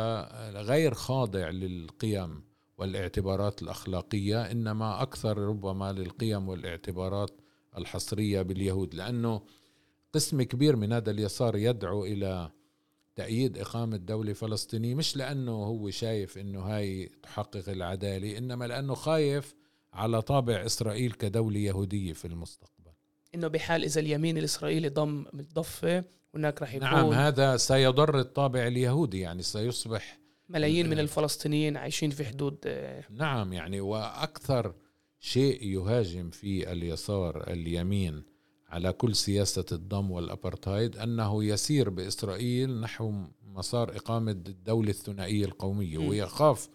غير 0.55 0.95
خاضع 0.95 1.51
للقيم 1.51 2.43
والاعتبارات 2.79 3.63
الأخلاقية 3.63 4.51
إنما 4.51 5.03
أكثر 5.03 5.39
ربما 5.39 5.93
للقيم 5.93 6.49
والاعتبارات 6.49 7.31
الحصرية 7.79 8.43
باليهود 8.43 8.95
لأنه 8.95 9.43
قسم 10.13 10.43
كبير 10.43 10.77
من 10.77 10.93
هذا 10.93 11.11
اليسار 11.11 11.57
يدعو 11.57 12.05
إلى 12.05 12.51
تأييد 13.17 13.59
إقامة 13.59 13.97
دولة 13.97 14.33
فلسطينية 14.33 14.95
مش 14.95 15.17
لأنه 15.17 15.53
هو 15.53 15.91
شايف 15.91 16.39
أنه 16.39 16.61
هاي 16.61 17.11
تحقق 17.23 17.69
العدالة 17.69 18.39
إنما 18.39 18.65
لأنه 18.65 18.95
خايف 18.95 19.55
على 19.93 20.23
طابع 20.23 20.67
إسرائيل 20.67 21.13
كدولة 21.13 21.59
يهودية 21.59 22.13
في 22.13 22.25
المستقبل. 22.25 22.93
إنه 23.35 23.49
بحال 23.49 23.85
إذا 23.85 24.01
اليمين 24.01 24.39
الإسرائيلي 24.39 24.89
ضم 24.89 25.25
الضفه 25.35 26.05
هناك 26.35 26.63
رح 26.63 26.75
يكون 26.75 26.89
نعم 26.89 27.13
هذا 27.13 27.57
سيضر 27.57 28.19
الطابع 28.19 28.67
اليهودي 28.67 29.21
يعني 29.21 29.43
سيصبح 29.43 30.19
ملايين 30.49 30.91
من 30.91 30.99
الفلسطينيين 30.99 31.77
عايشين 31.77 32.11
في 32.11 32.25
حدود 32.25 32.59
آه، 32.67 33.05
نعم 33.11 33.53
يعني 33.53 33.81
وأكثر 33.81 34.75
شيء 35.21 35.63
يهاجم 35.63 36.31
في 36.31 36.73
اليسار 36.73 37.51
اليمين 37.51 38.23
على 38.71 38.93
كل 38.93 39.15
سياسة 39.15 39.65
الضم 39.73 40.11
والأبرتايد 40.11 40.97
أنه 40.97 41.45
يسير 41.45 41.91
بإسرائيل 41.91 42.81
نحو 42.81 43.13
مسار 43.45 43.97
إقامة 43.97 44.31
الدولة 44.31 44.91
الثنائية 44.91 45.45
القومية 45.45 45.99
م. 45.99 46.09
ويخاف 46.09 46.69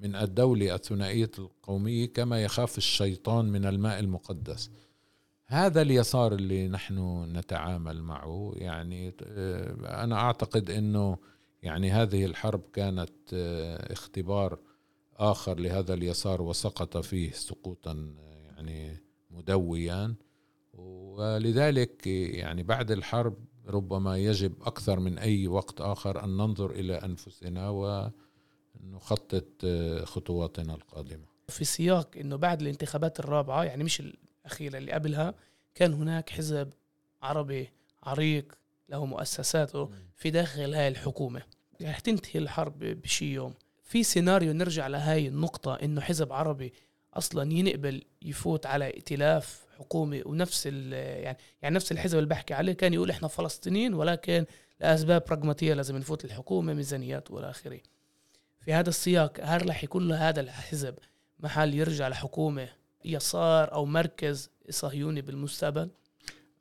من 0.00 0.16
الدولة 0.16 0.74
الثنائية 0.74 1.30
القومية 1.38 2.06
كما 2.12 2.42
يخاف 2.42 2.78
الشيطان 2.78 3.44
من 3.44 3.66
الماء 3.66 4.00
المقدس 4.00 4.70
هذا 5.46 5.82
اليسار 5.82 6.32
اللي 6.32 6.68
نحن 6.68 7.24
نتعامل 7.36 8.02
معه 8.02 8.52
يعني 8.56 9.14
آه، 9.22 10.04
أنا 10.04 10.16
أعتقد 10.16 10.70
إنه 10.70 11.18
يعني 11.62 11.90
هذه 11.90 12.24
الحرب 12.24 12.62
كانت 12.72 13.10
آه، 13.32 13.92
اختبار 13.92 14.58
آخر 15.16 15.60
لهذا 15.60 15.94
اليسار 15.94 16.42
وسقط 16.42 16.96
فيه 16.96 17.30
سقوطا 17.30 18.14
يعني 18.46 18.96
مدويا 19.30 20.14
ولذلك 20.72 22.06
يعني 22.06 22.62
بعد 22.62 22.90
الحرب 22.90 23.44
ربما 23.66 24.18
يجب 24.18 24.62
أكثر 24.62 25.00
من 25.00 25.18
أي 25.18 25.46
وقت 25.46 25.80
آخر 25.80 26.24
أن 26.24 26.36
ننظر 26.36 26.70
إلى 26.70 26.94
أنفسنا 26.94 27.68
ونخطط 28.84 29.46
آه، 29.64 30.04
خطواتنا 30.04 30.74
القادمة. 30.74 31.24
في 31.48 31.64
سياق 31.64 32.16
إنه 32.16 32.36
بعد 32.36 32.60
الانتخابات 32.60 33.20
الرابعة 33.20 33.64
يعني 33.64 33.84
مش 33.84 34.00
الأخيرة 34.44 34.78
اللي 34.78 34.92
قبلها 34.92 35.34
كان 35.74 35.92
هناك 35.92 36.30
حزب 36.30 36.70
عربي 37.22 37.70
عريق 38.02 38.52
له 38.88 39.04
مؤسساته 39.06 39.90
في 40.16 40.30
داخل 40.30 40.74
هاي 40.74 40.88
الحكومة. 40.88 41.42
يعني 41.80 41.92
رح 41.92 41.98
تنتهي 41.98 42.40
الحرب 42.40 42.78
بشي 42.78 43.32
يوم. 43.32 43.54
في 43.82 44.02
سيناريو 44.02 44.52
نرجع 44.52 44.86
لهاي 44.86 45.28
النقطة 45.28 45.74
إنه 45.74 46.00
حزب 46.00 46.32
عربي 46.32 46.72
أصلا 47.14 47.52
ينقبل 47.52 48.02
يفوت 48.22 48.66
على 48.66 48.84
ائتلاف 48.84 49.64
حكومي 49.80 50.22
ونفس 50.26 50.66
يعني 50.66 51.38
يعني 51.62 51.74
نفس 51.74 51.92
الحزب 51.92 52.18
اللي 52.18 52.28
بحكي 52.28 52.54
عليه 52.54 52.72
كان 52.72 52.94
يقول 52.94 53.10
إحنا 53.10 53.28
فلسطينيين 53.28 53.94
ولكن 53.94 54.44
لأسباب 54.80 55.24
براغماتية 55.28 55.74
لازم 55.74 55.96
نفوت 55.96 56.24
الحكومة 56.24 56.74
ميزانيات 56.74 57.30
وإلى 57.30 57.50
آخره. 57.50 57.80
في 58.60 58.72
هذا 58.72 58.88
السياق 58.88 59.40
هل 59.42 59.68
رح 59.68 59.84
يكون 59.84 60.08
له 60.08 60.28
هذا 60.28 60.40
الحزب 60.40 60.94
محل 61.40 61.74
يرجع 61.74 62.08
لحكومة 62.08 62.68
يسار 63.04 63.72
أو 63.72 63.84
مركز 63.84 64.50
صهيوني 64.70 65.20
بالمستقبل؟ 65.22 65.90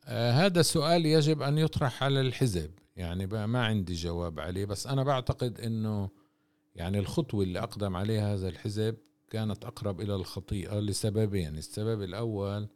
آه، 0.06 0.32
هذا 0.32 0.60
السؤال 0.60 1.06
يجب 1.06 1.42
أن 1.42 1.58
يطرح 1.58 2.04
على 2.04 2.22
الحزب. 2.22 2.72
يعني 2.96 3.28
ما 3.28 3.66
عندي 3.66 3.94
جواب 3.94 4.40
عليه 4.40 4.66
بس 4.66 4.88
أنا 4.88 5.04
بعتقد 5.04 5.60
أنه 5.60 6.10
يعني 6.76 7.00
الخطوة 7.00 7.44
اللي 7.44 7.60
أقدم 7.60 7.96
عليها 7.96 8.34
هذا 8.34 8.50
الحزب 8.50 8.98
كانت 9.30 9.66
أقرب 9.66 10.02
إلى 10.02 10.16
الخطيئة 10.16 10.80
لسببين. 10.80 11.58
السبب 11.58 12.02
الأول 12.02 12.70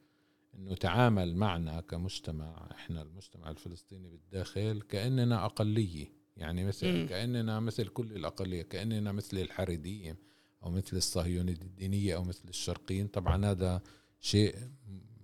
أنه 0.56 0.76
تعامل 0.76 1.36
معنا 1.36 1.82
كمجتمع 1.82 2.68
إحنا 2.72 3.02
المجتمع 3.02 3.50
الفلسطيني 3.50 4.10
بالداخل 4.10 4.82
كأننا 4.90 5.46
أقلية. 5.46 6.24
يعني 6.38 6.66
مثل 6.66 6.88
مم. 6.88 7.08
كأننا 7.08 7.60
مثل 7.60 7.88
كل 7.88 8.12
الأقلية 8.12 8.62
كأننا 8.62 9.12
مثل 9.12 9.38
الحريديين 9.38 10.16
أو 10.64 10.72
مثل 10.72 10.98
الصهيونية 10.98 11.54
الدينية 11.54 12.16
أو 12.16 12.24
مثل 12.24 12.50
الشرقيين. 12.50 13.08
طبعا 13.08 13.46
هذا 13.46 13.82
شيء 14.20 14.56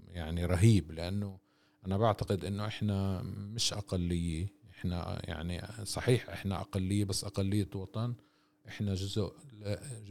يعني 0.07 0.45
رهيب 0.45 0.91
لأنه 0.91 1.39
أنا 1.85 1.97
بعتقد 1.97 2.45
أنه 2.45 2.65
إحنا 2.65 3.21
مش 3.23 3.73
أقلية. 3.73 4.47
إحنا 4.69 5.21
يعني 5.29 5.85
صحيح 5.85 6.29
إحنا 6.29 6.61
أقلية 6.61 7.05
بس 7.05 7.23
أقلية 7.23 7.69
وطن 7.75 8.15
إحنا 8.67 8.93
جزء 8.93 9.33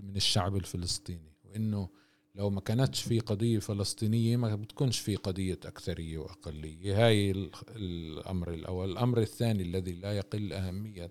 من 0.03 0.16
الشعب 0.16 0.57
الفلسطيني. 0.57 1.32
وإنه 1.45 1.88
لو 2.39 2.51
ما 2.51 2.61
كانتش 2.61 3.03
في 3.03 3.20
قضية 3.20 3.59
فلسطينية 3.59 4.36
ما 4.36 4.57
بتكونش 4.57 4.99
في 4.99 5.16
قضية 5.16 5.59
أكثرية 5.64 6.18
وأقلية. 6.18 7.07
هاي 7.07 7.30
ال- 7.30 7.51
الأمر 7.76 8.55
الأول. 8.55 8.91
الأمر 8.91 9.20
الثاني 9.20 9.62
الذي 9.62 9.93
لا 9.93 10.16
يقل 10.16 10.53
أهمية 10.53 11.11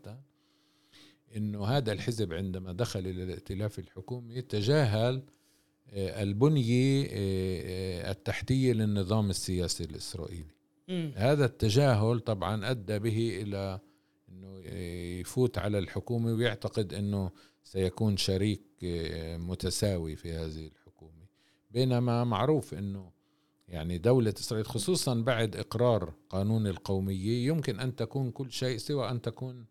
إنه 1.36 1.66
هذا 1.66 1.92
الحزب 1.92 2.34
عندما 2.34 2.72
دخل 2.74 3.00
إلى 3.00 3.24
الائتلاف 3.24 3.80
الحكومي 3.80 4.42
تجاهل 4.42 5.22
آه، 5.90 6.24
البنية 6.24 7.04
آه، 7.04 7.08
آه، 7.12 8.12
التحتية 8.12 8.74
للنظام 8.74 9.30
السياسي 9.30 9.84
الإسرائيلي. 9.84 10.56
مم. 10.88 11.12
هذا 11.16 11.46
التجاهل 11.46 12.20
طبعا 12.20 12.72
أدى 12.72 13.00
به 13.00 13.42
إلى 13.42 13.80
إنه 14.30 14.60
يفوت 15.20 15.58
على 15.58 15.80
الحكومة 15.80 16.34
ويعتقد 16.34 16.94
إنه 16.94 17.32
سيكون 17.64 18.18
شريك 18.18 18.62
متساوي 19.40 20.16
في 20.16 20.32
هذه 20.34 20.70
بينما 21.72 22.24
معروف 22.24 22.74
إنه 22.74 23.12
يعني 23.68 23.98
دولة 23.98 24.34
إسرائيل 24.38 24.66
خصوصا 24.66 25.16
بعد 25.16 25.56
إقرار 25.56 26.14
قانون 26.30 26.68
القومية 26.68 27.48
يمكن 27.48 27.80
أن 27.80 27.96
تكون 27.96 28.32
كل 28.32 28.52
شيء 28.52 28.78
سوى 28.78 29.10
أن 29.10 29.22
تكون 29.22 29.66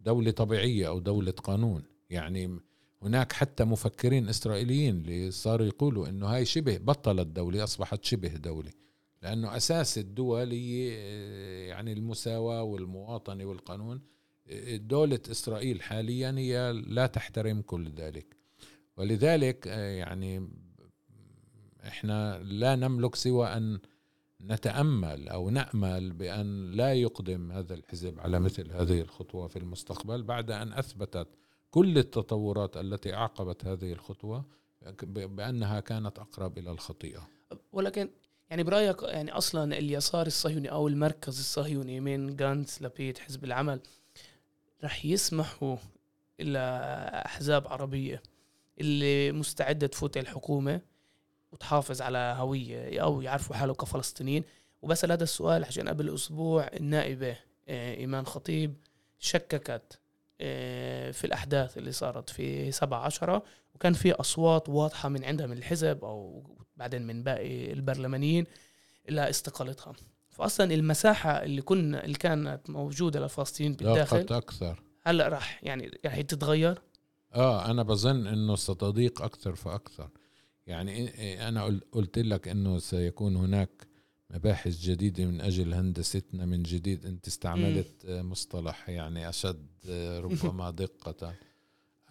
دولة 0.00 0.30
طبيعية 0.30 0.88
أو 0.88 0.98
دولة 0.98 1.32
قانون. 1.32 1.82
يعني 2.10 2.60
هناك 3.02 3.32
حتى 3.32 3.64
مفكرين 3.64 4.28
إسرائيليين 4.28 4.96
اللي 4.96 5.30
صاروا 5.30 5.66
يقولوا 5.66 6.08
أنه 6.08 6.26
هاي 6.26 6.44
شبه 6.44 6.78
بطلت 6.78 7.26
دولة 7.26 7.64
أصبحت 7.64 8.04
شبه 8.04 8.28
دولة. 8.28 8.70
لأنه 9.22 9.56
أساس 9.56 9.98
الدول 9.98 10.52
هي 10.52 10.88
يعني 11.68 11.92
المساواة 11.92 12.62
والمواطنة 12.62 13.44
والقانون. 13.44 14.00
دولة 14.72 15.20
إسرائيل 15.30 15.82
حاليا 15.82 16.34
هي 16.38 16.72
لا 16.72 17.06
تحترم 17.06 17.62
كل 17.62 17.88
ذلك. 17.90 18.36
ولذلك 18.96 19.66
يعني 19.66 20.48
إحنا 21.88 22.38
لا 22.38 22.76
نملك 22.76 23.14
سوى 23.14 23.46
أن 23.46 23.78
نتأمل 24.40 25.28
أو 25.28 25.50
نأمل 25.50 26.12
بأن 26.12 26.70
لا 26.70 26.94
يقدم 26.94 27.52
هذا 27.52 27.74
الحزب 27.74 28.20
على 28.20 28.40
مثل 28.40 28.72
هذه 28.72 29.00
الخطوة 29.00 29.48
في 29.48 29.58
المستقبل 29.58 30.22
بعد 30.22 30.50
أن 30.50 30.72
أثبتت 30.72 31.28
كل 31.70 31.98
التطورات 31.98 32.76
التي 32.76 33.14
أعقبت 33.14 33.64
هذه 33.64 33.92
الخطوة 33.92 34.44
بأنها 35.02 35.80
كانت 35.80 36.18
أقرب 36.18 36.58
إلى 36.58 36.70
الخطيئة. 36.70 37.28
ولكن 37.72 38.10
يعني 38.50 38.62
برأيك 38.62 39.02
يعني 39.02 39.32
أصلا 39.32 39.78
اليسار 39.78 40.26
الصهيوني 40.26 40.70
أو 40.70 40.88
المركز 40.88 41.38
الصهيوني 41.38 42.00
من 42.00 42.36
جانتس 42.36 42.82
لبيت 42.82 43.18
حزب 43.18 43.44
العمل 43.44 43.80
رح 44.84 45.04
يسمحوا 45.04 45.76
إلى 46.40 46.58
أحزاب 47.26 47.68
عربية 47.68 48.22
اللي 48.80 49.32
مستعدة 49.32 49.86
تفوت 49.86 50.16
الحكومة 50.16 50.80
وتحافظ 51.52 52.02
على 52.02 52.34
هوية 52.38 53.02
أو 53.02 53.20
يعرفوا 53.20 53.56
حالهم 53.56 53.74
كفلسطينيين. 53.74 54.44
وبسال 54.82 55.12
هذا 55.12 55.22
السؤال 55.24 55.64
عشان 55.64 55.88
قبل 55.88 56.14
أسبوع 56.14 56.70
النائبة 56.74 57.36
آه، 57.68 57.94
إيمان 57.94 58.26
خطيب 58.26 58.74
شككت 59.18 59.98
آه، 60.40 61.10
في 61.10 61.24
الأحداث 61.24 61.78
اللي 61.78 61.92
صارت 61.92 62.30
في 62.30 62.72
7 62.72 63.04
10 63.04 63.42
وكان 63.74 63.92
في 63.92 64.12
أصوات 64.12 64.68
واضحة 64.68 65.08
من 65.08 65.24
عندها 65.24 65.46
من 65.46 65.58
الحزب 65.58 66.04
أو 66.04 66.44
بعدين 66.76 67.06
من 67.06 67.22
باقي 67.22 67.72
البرلمانيين 67.72 68.46
إلى 69.08 69.30
استقالتها. 69.30 69.92
فاصلا 70.30 70.74
المساحة 70.74 71.30
اللي 71.30 71.62
كنا 71.62 72.04
اللي 72.04 72.18
كانت 72.18 72.70
موجودة 72.70 73.20
للفلسطينيين 73.20 73.76
بالداخل 73.76 74.26
أكثر. 74.30 74.82
هلأ 75.02 75.28
راح 75.28 75.64
يعني 75.64 75.98
راح 76.04 76.20
تتغير؟ 76.20 76.82
آه 77.34 77.70
أنا 77.70 77.82
بظن 77.82 78.26
إنه 78.26 78.56
ستضيق 78.56 79.22
أكثر 79.22 79.54
فأكثر. 79.54 80.10
يعني 80.68 81.48
أنا 81.48 81.80
قلت 81.92 82.18
لك 82.18 82.48
إنه 82.48 82.78
سيكون 82.78 83.36
هناك 83.36 83.88
مباحث 84.30 84.80
جديدة 84.80 85.24
من 85.24 85.40
أجل 85.40 85.74
هندستنا 85.74 86.46
من 86.46 86.62
جديد 86.62 87.06
أنت 87.06 87.26
استعملت 87.26 88.06
مصطلح 88.06 88.88
يعني 88.88 89.28
أشد 89.28 89.66
ربما 90.24 90.70
دقة. 90.70 91.34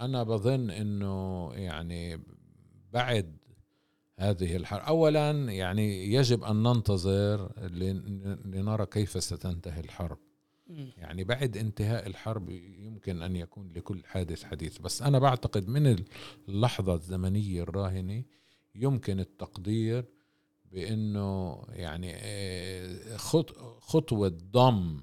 أنا 0.01 0.24
بظن 0.24 0.70
إنه 0.70 1.51
يعني 1.53 2.22
بعد 2.93 3.38
هذه 4.20 4.55
الحرب 4.55 4.82
اولا 4.82 5.32
يعني 5.32 6.14
يجب 6.14 6.43
أن 6.43 6.64
ننتظر 6.64 7.51
لنرى 8.45 8.86
كيف 8.86 9.24
ستنتهي 9.24 9.80
الحرب. 9.80 10.18
يعني 10.97 11.24
بعد 11.24 11.58
انتهاء 11.58 12.08
الحرب 12.08 12.49
يمكن 12.49 13.22
أن 13.22 13.36
يكون 13.36 13.72
لكل 13.76 14.03
حادث 14.05 14.43
حديث. 14.43 14.78
بس 14.78 15.01
أنا 15.01 15.20
بعتقد 15.20 15.68
من 15.68 15.95
اللحظة 16.49 16.95
الزمنية 16.95 17.62
الراهنة 17.62 18.24
يمكن 18.78 19.19
التقدير 19.19 20.05
بأنه 20.71 21.63
يعني 21.69 22.13
آه، 22.15 23.17
خطوة 23.80 24.38
ضم 24.51 25.01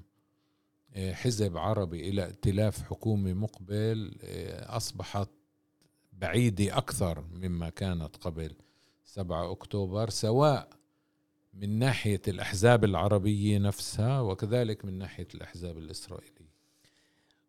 آه، 0.93 1.13
حزب 1.13 1.57
عربي 1.57 2.09
إلى 2.09 2.23
ائتلاف 2.23 2.83
حكومي 2.83 3.33
مقبل 3.33 4.17
آه، 4.23 4.77
أصبحت 4.77 5.29
بعيدة 6.13 6.77
أكثر 6.77 7.21
مما 7.33 7.69
كانت 7.69 8.17
قبل 8.17 8.55
7 9.05 9.51
أكتوبر 9.51 10.09
سواء 10.09 10.69
من 11.53 11.79
ناحية 11.79 12.21
الأحزاب 12.27 12.83
العربية 12.83 13.57
نفسها 13.57 14.21
وكذلك 14.21 14.85
من 14.85 14.97
ناحية 14.97 15.27
الأحزاب 15.35 15.77
الإسرائيلية. 15.77 16.44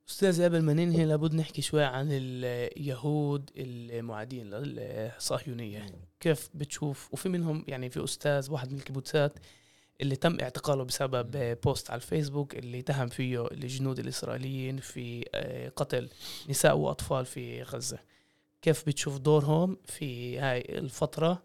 أستاذ 0.09 0.44
قبل 0.44 0.62
ما 0.62 0.72
ننهي 0.72 1.04
لابد 1.04 1.34
نحكي 1.34 1.62
شوي 1.62 1.84
عن 1.84 2.09
اليهود 2.11 3.50
المعادين 3.57 4.54
للصهيونيه 4.54 5.86
كيف 6.20 6.50
بتشوف؟ 6.54 7.09
وفي 7.12 7.28
منهم 7.28 7.64
يعني 7.68 7.90
في 7.90 8.04
أستاذ 8.04 8.52
واحد 8.52 8.72
من 8.72 8.78
الكيبوتسات 8.78 9.38
اللي 10.00 10.16
تم 10.16 10.40
اعتقاله 10.40 10.84
بسبب 10.84 11.57
بوست 11.64 11.90
على 11.90 11.96
الفيسبوك 11.96 12.57
اللي 12.57 12.78
اتهم 12.78 13.09
فيه 13.09 13.46
الجنود 13.46 13.98
الإسرائيليين 13.98 14.76
في 14.76 15.24
آه، 15.34 15.68
قتل 15.68 16.09
نساء 16.48 16.76
وأطفال 16.76 17.26
في 17.26 17.62
غزة. 17.62 17.98
كيف 18.62 18.86
بتشوف 18.86 19.18
دورهم 19.18 19.76
في 19.84 20.38
هاي 20.38 20.61
الفترة 20.61 21.42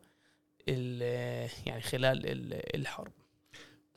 يعني 0.67 1.81
خلال 1.81 2.21
الحرب؟ 2.75 3.11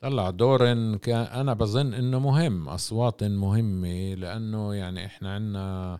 طلع 0.05 0.29
دور 0.29 0.65
كان 0.97 1.21
أنا 1.25 1.53
بظن 1.53 1.93
إنه 1.93 2.19
مهم 2.19 2.69
أصوات 2.69 3.23
مهمة 3.23 4.13
لأنه 4.13 4.75
يعني 4.75 5.05
إحنا 5.05 5.33
عندنا 5.33 5.99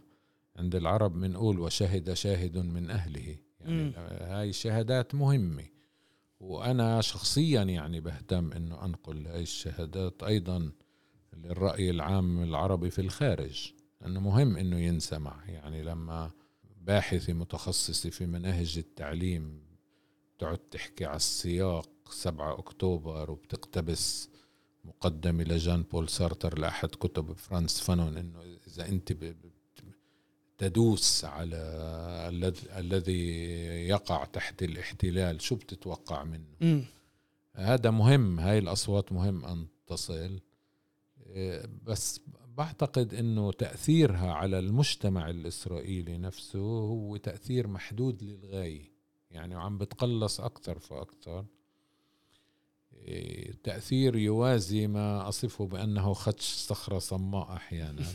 عند 0.56 0.76
العرب 0.76 1.20
بنقول 1.20 1.60
وشهد 1.60 2.14
شاهد 2.14 2.58
من 2.58 2.90
أهله. 2.90 3.38
يعني 3.60 3.84
م. 3.84 3.94
هاي 4.22 4.50
الشهادات 4.50 5.16
مهمة. 5.16 5.64
وأنا 6.40 7.02
شخصيا 7.02 7.64
يعني 7.64 8.02
بهتم 8.02 8.52
إنه 8.52 8.86
أنقل 8.86 9.28
هاي 9.28 9.42
الشهادات 9.42 10.24
أيضا 10.24 10.72
للرأي 11.34 11.90
العام 11.90 12.44
العربي 12.44 12.90
في 12.90 13.02
الخارج 13.02 13.74
انه 14.06 14.20
مهم 14.20 14.58
إنه 14.58 14.80
ينسمع 14.80 15.44
يعني 15.48 15.84
لما 15.84 16.32
باحثة 16.82 17.34
متخصصة 17.34 18.10
في 18.10 18.26
مناهج 18.26 18.78
التعليم 18.78 19.62
تقعد 20.40 20.58
تحكي 20.58 21.06
على 21.06 21.16
السياق 21.16 21.95
7 22.12 22.60
أكتوبر 22.60 23.32
وبتقتبس 23.32 24.30
مقدمة 24.86 25.44
لجان 25.44 25.84
بول 25.84 26.10
سارتر 26.10 26.60
لأحد 26.60 26.90
كتب 26.90 27.34
فرانس 27.34 27.80
فانون 27.80 28.18
إنه 28.18 28.40
إذا 28.68 28.88
أنت 28.88 29.14
تدوس 30.58 31.26
على 31.26 31.58
الذي 32.78 33.28
يقع 33.88 34.26
تحت 34.26 34.64
الاحتلال 34.64 35.42
شو 35.42 35.56
بتتوقع 35.56 36.24
منه؟ 36.24 36.56
م. 36.62 36.84
هذا 37.54 37.92
مهم 37.92 38.40
هاي 38.40 38.58
الأصوات 38.58 39.12
مهم 39.12 39.46
أن 39.46 39.68
تصل. 39.88 40.40
بس 41.84 42.22
بعتقد 42.48 43.14
إنه 43.14 43.52
تأثيرها 43.52 44.34
على 44.34 44.60
المجتمع 44.60 45.30
الإسرائيلي 45.30 46.18
نفسه 46.18 46.60
هو 46.60 47.18
تأثير 47.18 47.68
محدود 47.68 48.24
للغاية. 48.24 48.92
يعني 49.32 49.56
وعم 49.56 49.78
بتقلص 49.78 50.42
أكثر 50.42 50.80
فأكثر. 50.80 51.46
تأثير 53.64 54.16
يوازي 54.16 54.88
ما 54.88 55.30
أصفه 55.30 55.66
بأنه 55.66 56.14
خدش 56.14 56.44
صخرة 56.44 57.00
صماء 57.00 57.54
أحيانا. 57.54 58.06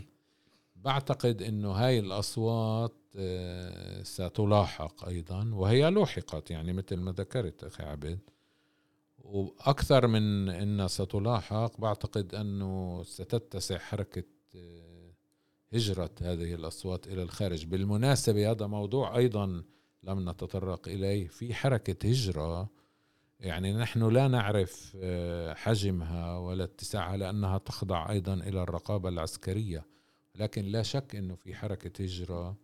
بعتقد 0.76 1.42
أنه 1.42 1.70
هاي 1.70 1.98
الأصوات 1.98 2.94
آه، 3.16 4.02
ستلاحق 4.02 5.04
أيضا 5.08 5.50
وهي 5.54 5.90
لوحقت 5.90 6.50
يعني 6.50 6.72
مثل 6.72 6.96
ما 6.96 7.12
ذكرت 7.12 7.64
أخي 7.64 7.82
عبد. 7.82 8.18
وأكثر 9.18 10.06
من 10.06 10.48
أنها 10.48 10.86
ستلاحق 10.86 11.80
بعتقد 11.80 12.34
أنه 12.34 13.02
ستتسع 13.02 13.78
حركة 13.78 14.24
آه، 14.56 15.10
هجرة 15.72 16.10
هذه 16.20 16.54
الأصوات 16.54 17.06
إلى 17.06 17.22
الخارج. 17.22 17.64
بالمناسبة 17.64 18.50
هذا 18.50 18.66
موضوع 18.66 19.16
أيضا 19.16 19.62
لم 20.02 20.30
نتطرق 20.30 20.88
إليه. 20.88 21.28
في 21.28 21.54
حركة 21.54 22.08
هجرة 22.08 22.79
يعني 23.40 23.72
نحن 23.72 24.08
لا 24.08 24.28
نعرف 24.28 24.96
آه، 25.00 25.54
حجمها 25.54 26.38
ولا 26.38 26.64
اتساعها 26.64 27.16
لأنها 27.16 27.58
تخضع 27.58 28.10
أيضا 28.10 28.34
إلى 28.34 28.62
الرقابة 28.62 29.08
العسكرية. 29.08 29.86
لكن 30.34 30.64
لا 30.64 30.82
شك 30.82 31.16
أنه 31.16 31.34
في 31.34 31.54
حركة 31.54 32.04
هجرة 32.04 32.56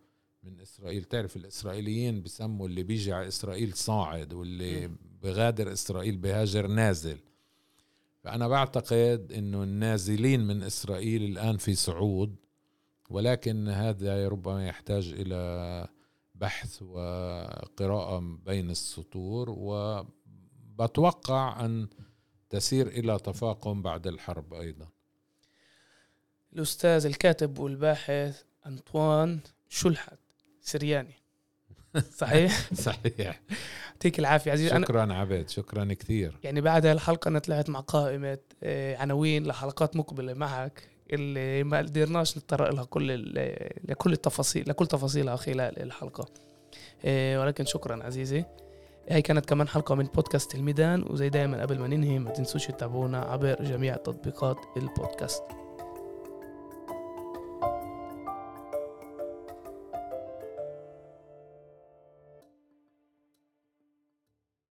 من 0.43 0.59
إسرائيل. 0.59 1.03
تعرف 1.03 1.35
الإسرائيليين 1.35 2.21
بسموا 2.21 2.67
اللي 2.67 2.83
بيجي 2.83 3.13
على 3.13 3.27
إسرائيل 3.27 3.73
صاعد 3.73 4.33
واللي 4.33 4.91
بغادر 5.23 5.73
إسرائيل 5.73 6.17
بهاجر 6.17 6.67
نازل. 6.67 7.17
فأنا 8.23 8.47
بعتقد 8.47 9.31
أنه 9.31 9.63
النازلين 9.63 10.47
من 10.47 10.63
إسرائيل 10.63 11.23
الآن 11.23 11.57
في 11.57 11.75
صعود 11.75 12.35
ولكن 13.09 13.67
هذا 13.67 14.27
ربما 14.27 14.67
يحتاج 14.67 15.13
إلى 15.17 15.87
بحث 16.35 16.81
وقراءة 16.81 18.19
بين 18.45 18.69
السطور 18.69 19.49
و 19.49 20.03
بتوقع 20.79 21.65
أن 21.65 21.87
تسير 22.49 22.87
إلى 22.87 23.19
تفاقم 23.19 23.81
بعد 23.81 24.07
الحرب 24.07 24.53
أيضا. 24.53 24.87
الأستاذ 26.53 27.05
الكاتب 27.05 27.59
والباحث 27.59 28.41
أنطوان 28.65 29.39
شلحت 29.69 30.19
سرياني. 30.61 31.13
صحيح؟ 32.17 32.73
صحيح. 32.73 33.41
يعطيك 33.93 34.19
العافية 34.19 34.51
عزيزي. 34.51 34.75
أنا 34.75 34.85
شكرا 34.85 35.13
عبد 35.13 35.49
شكرا 35.49 35.93
كثير. 35.93 36.37
يعني 36.43 36.61
بعد 36.61 36.85
الحلقة 36.85 37.29
أنا 37.29 37.39
طلعت 37.39 37.69
مع 37.69 37.79
قائمة 37.79 38.37
آه، 38.63 38.97
عناوين 38.97 39.47
لحلقات 39.47 39.95
مقبلة 39.95 40.33
معك 40.33 40.89
اللي 41.13 41.63
ما 41.63 41.77
قدرناش 41.77 42.37
نتطرق 42.37 42.69
لها 42.73 42.83
كل 42.83 43.11
ال- 43.11 43.89
لكل 43.89 44.13
التفاصيل 44.13 44.69
لكل 44.69 44.87
تفاصيلها 44.87 45.35
خلال 45.35 45.81
الحلقة. 45.81 46.25
آه، 47.05 47.39
ولكن 47.41 47.65
شكرا 47.65 48.03
عزيزي. 48.03 48.45
هاي 49.09 49.21
كانت 49.21 49.45
كمان 49.45 49.67
حلقة 49.67 49.95
من 49.95 50.05
بودكاست 50.05 50.55
الميدان 50.55 51.05
وزي 51.09 51.29
دايما 51.29 51.61
قبل 51.61 51.79
ما 51.79 51.87
ننهي 51.87 52.19
ما 52.19 52.31
تنسوش 52.31 52.65
تتابعونا 52.65 53.17
عبر 53.17 53.63
جميع 53.63 53.95
تطبيقات 53.95 54.57
البودكاست. 54.77 55.43